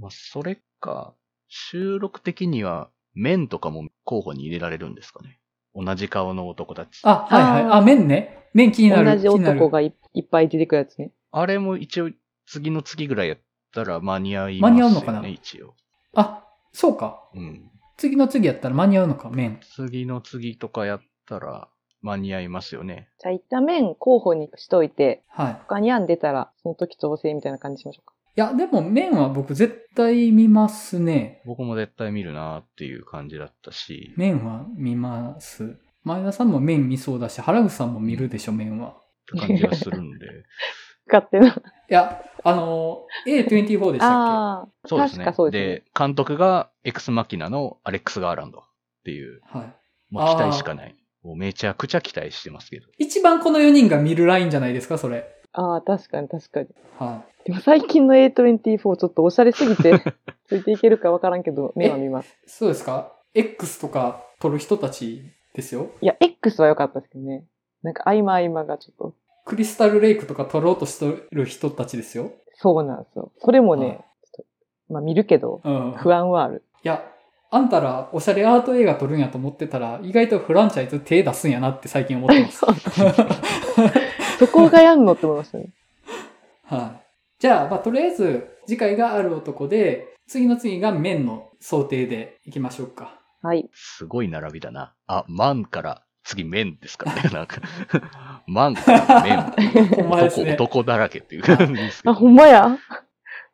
[0.00, 1.14] まあ、それか、
[1.46, 5.39] 収録的には、面とかも候補に入れられるんですかね。
[5.74, 7.00] 同じ顔の男たち。
[7.04, 7.72] あ、はいはい。
[7.78, 8.48] あ面ね。
[8.54, 9.10] 面気になる。
[9.10, 11.12] 同じ男がいいっぱい出てくるやつね。
[11.30, 12.10] あれも一応、
[12.46, 13.38] 次の次ぐらいやっ
[13.72, 14.82] たら間に合いますよね。
[14.82, 15.28] 間に合うのかな？
[15.28, 15.74] 一応。
[16.14, 17.28] あ、そうか。
[17.34, 17.70] うん。
[17.96, 19.60] 次の次やったら間に合うのか、面。
[19.76, 21.68] 次の次とかやったら、
[22.02, 23.10] 間に合いますよね。
[23.18, 25.54] じゃあ一旦面候補にしといて、はい。
[25.68, 28.14] 他に案出たら、その時調整みたいな感じしましょうか。
[28.36, 31.42] いや、でも麺は僕絶対見ますね。
[31.44, 35.76] 僕も絶対見るなっていう感じだったし、麺は見ます。
[36.04, 38.90] 前田さんも麺見そうだし、原口さんも見るでしょ、麺は。
[38.90, 38.94] っ
[39.32, 40.26] て感じがするんで。
[41.12, 41.48] 勝手な。
[41.48, 41.52] い
[41.88, 45.24] や、あの、A24 でしたっああ、そうですね。
[45.24, 45.74] 確かそうですね。
[45.76, 48.62] で、監督がエクスマキナのアレックス・ガーランドっ
[49.04, 49.74] ていう、けはい。
[50.10, 50.94] もう期待しかない。
[51.22, 52.86] もうめちゃくちゃ期待してますけど。
[52.98, 55.39] 一番この4人が見るラインじゃないですか、それ。
[55.52, 56.68] ああ、確かに確かに。
[56.98, 60.02] はでも最近の A24 ちょっとおしゃれすぎて、
[60.46, 62.28] ついていけるかわからんけど、目は見ます。
[62.46, 62.50] い。
[62.50, 65.22] そうですか ?X とか撮る人たち
[65.54, 65.90] ですよ。
[66.00, 67.44] いや、X は良かったですけどね。
[67.82, 72.32] なんか合間合間がちょっと、クリスタルレイクとか撮ろうとしてる人たちですよ。
[72.54, 73.32] そうなんですよ。
[73.38, 74.44] それもはいね、ちょっ
[74.88, 75.92] とまあ見るけど、うん。
[75.96, 76.62] 不安はある。
[76.84, 77.02] いや、
[77.50, 82.64] あんたらおしゃれアート映画撮るんやと思ってたら、意外とフランチャイズ手出すんやなって最近思ってます。
[84.40, 85.74] そこがやんのって思いましたね。
[86.64, 87.06] はい。
[87.38, 93.20] じゃあ、まあ、とりあえず、次回がある男で、次の次が麺の想定でいきましょうか。
[93.42, 93.68] はい。
[93.74, 94.94] すごい並びだな。
[95.06, 97.30] あ、マンから次麺ですからね。
[97.30, 97.60] なんか、
[98.46, 99.40] マンから麺。
[99.96, 100.54] ほんまですね。
[100.54, 102.18] 男男だらけっていう感じですけあ、ど。
[102.18, 102.78] ほんまや？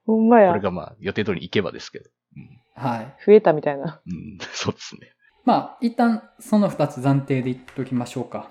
[0.07, 0.61] ほんまやこれ。
[0.61, 2.11] がまあ予定通り行けばですけど。
[2.37, 3.17] うん、はい。
[3.27, 4.01] 増えたみたいな。
[4.07, 5.13] うん、そうですね。
[5.45, 8.51] まあ、一旦その二つ暫定で言っておきましょうか。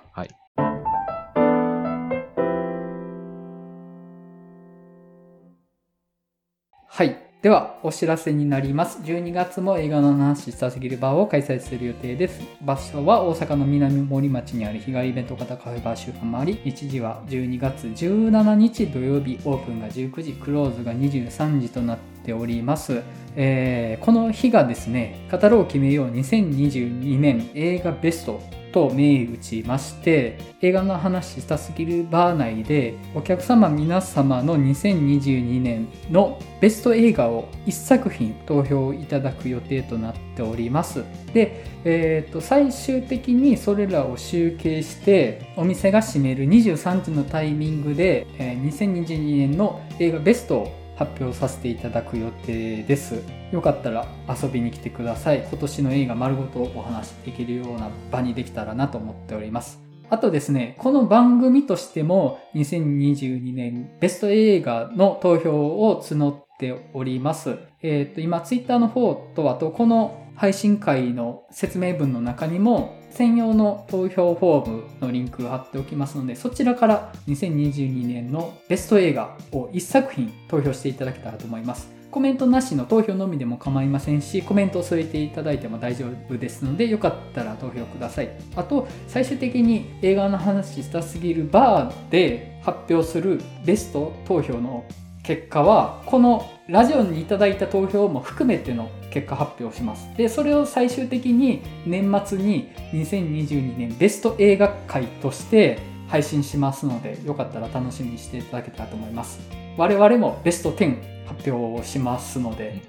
[7.46, 9.04] では、お知らせになります。
[9.04, 12.42] 12月も映画の話したすぎるバーを開催する予定です。
[12.60, 23.02] 場所は大阪の南森町にある日帰りイベント型カフェバー週間もあり、日時は12月17日土曜日、オープンが19時、クローズが23時となっております。
[23.36, 28.40] えーこの日がですね、語ろう決めよう2022年映画ベスト
[28.72, 41.06] と銘打ちまして、映画の話したすぎるバー内で、お客様皆様の2022年のベスト映画を1作品投票いただく予定となっております。
[41.34, 53.22] で、えー、と最終的にそれらを集計してお店が閉める23時のタイミングで、えー2022年の映画ベストを発表させていただく予定です。
[53.52, 55.40] よかったら遊びに来てください。
[55.50, 59.86] 今年の映画丸ごとお話しできるような場にできたらなと思っております。
[60.10, 67.58] あとですね、この番組としても2022年ベスト映画の投票を募っております。
[67.82, 81.90] えっ、と、今ツイッターの方と、あとこの配信会の説明文の中にも専用の投票フォームのリンクを貼っておきますので、そちらから2022年のベスト映画を1作品投票していただけたらと思います。
[82.12, 88.30] コメントなしの投票のみでも構いませんし、コメントを添えていただいても大丈夫ですので、よかったら投票ください。
[88.54, 94.84] あと、最終的に映画の話したすぎるバーで発表するベスト投票の
[95.24, 100.10] 結果は、このラジオにいただいた投票も含めての結果発表します。
[100.18, 109.40] で、それを最終的に年末に2022年ベスト映画会として配信しますので、よかったら楽しみにしていただけたらと思います。
[109.78, 112.82] 我々もベスト10発表しますので、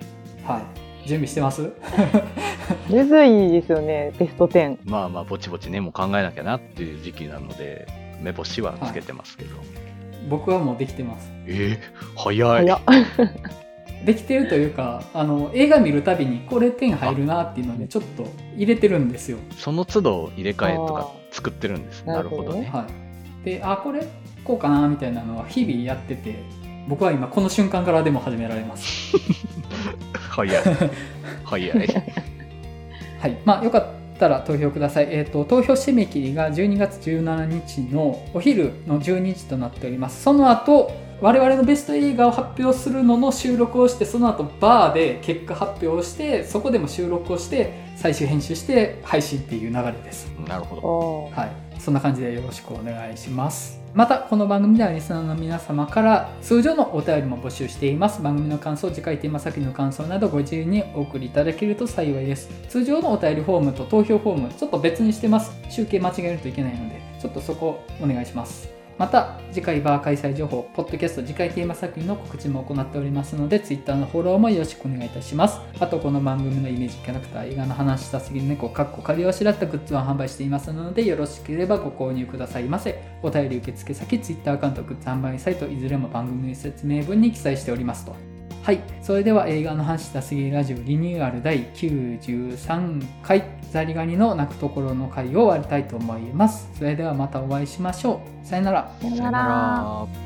[0.44, 0.58] は
[1.04, 1.08] い。
[1.08, 1.72] 準備してます？
[2.90, 4.78] むずいですよね、ベスト10。
[4.84, 7.86] まあまあ、ぼちぼちね、もう考えなきゃなっていう時期なので、
[8.20, 9.50] 目星はつけてますけど。
[10.28, 11.30] 僕はもうできてます。
[11.46, 13.62] えー、早い。
[14.06, 19.38] できてるというか、あの、映画見るたびにこれ点入るなっていうので、ちょっと入れてるんですよ。
[19.58, 22.04] その都度入れ替えとかあ作ってるんです。
[22.06, 22.70] ななるほどね。
[22.72, 22.86] は
[23.42, 23.44] い。
[23.44, 24.06] で、あ、これ、
[24.44, 26.36] こうかなみたいなのは日々やってて、
[26.86, 29.16] 僕は今この瞬間からでも始められます。
[30.30, 30.62] 早い。
[31.42, 31.88] 早い。
[33.18, 33.36] はい。
[33.44, 33.84] まあ、よかっ
[34.20, 35.08] たら投票ください。
[35.10, 40.22] えっ、と、投票締め切りが12月17日のお昼の12時となっております。
[40.22, 50.26] その後、我々のベスト映画を発表するのの収録をして、その後バーで結果発表をして、そこでも収録をして、最終編集して配信っていう流れです。
[50.46, 51.40] なるほど。
[51.40, 51.80] はい。
[51.80, 53.80] そんな感じでよろしくお願いします。
[53.94, 58.20] また、この番組ではリスナーの皆様から通常のお便りも募集しています。
[58.20, 62.50] 番組の感想、次回テーマ先の感想などご自由にお送りいただけると幸いです。
[62.68, 65.56] 通常のお便りフォームと投票フォーム、ちょっと別にしてます。
[65.70, 68.75] 集計間違えるといけないので、ちょっとそこお願いします。
[68.98, 75.60] また、次回バー開催情報、ポッドキャスト次回テーマ作品の告知も行っておりますので、Twitter のフォローもよろしくお願いいたします。
[75.78, 82.98] あと、この番組のイメージキャラクター、映画の話したすぎる猫、かっこ仮をしらったグッズを販売していますので、よろしければご購入くださいませ。
[83.22, 88.35] お便り受付先、Twitter アカウント、グッズ販売サイト、いずれも番組説明文に記載しておりますと。
[88.66, 88.80] はい。
[89.00, 96.68] それでは映画の話したすぎラジオリニューアル第93回ザリガニの泣くところの回を終わりたいと思います。
[96.76, 98.44] それではまたお会いしましょう。
[98.44, 98.92] さよなら。
[99.00, 99.38] さよなら。
[99.38, 100.25] ら。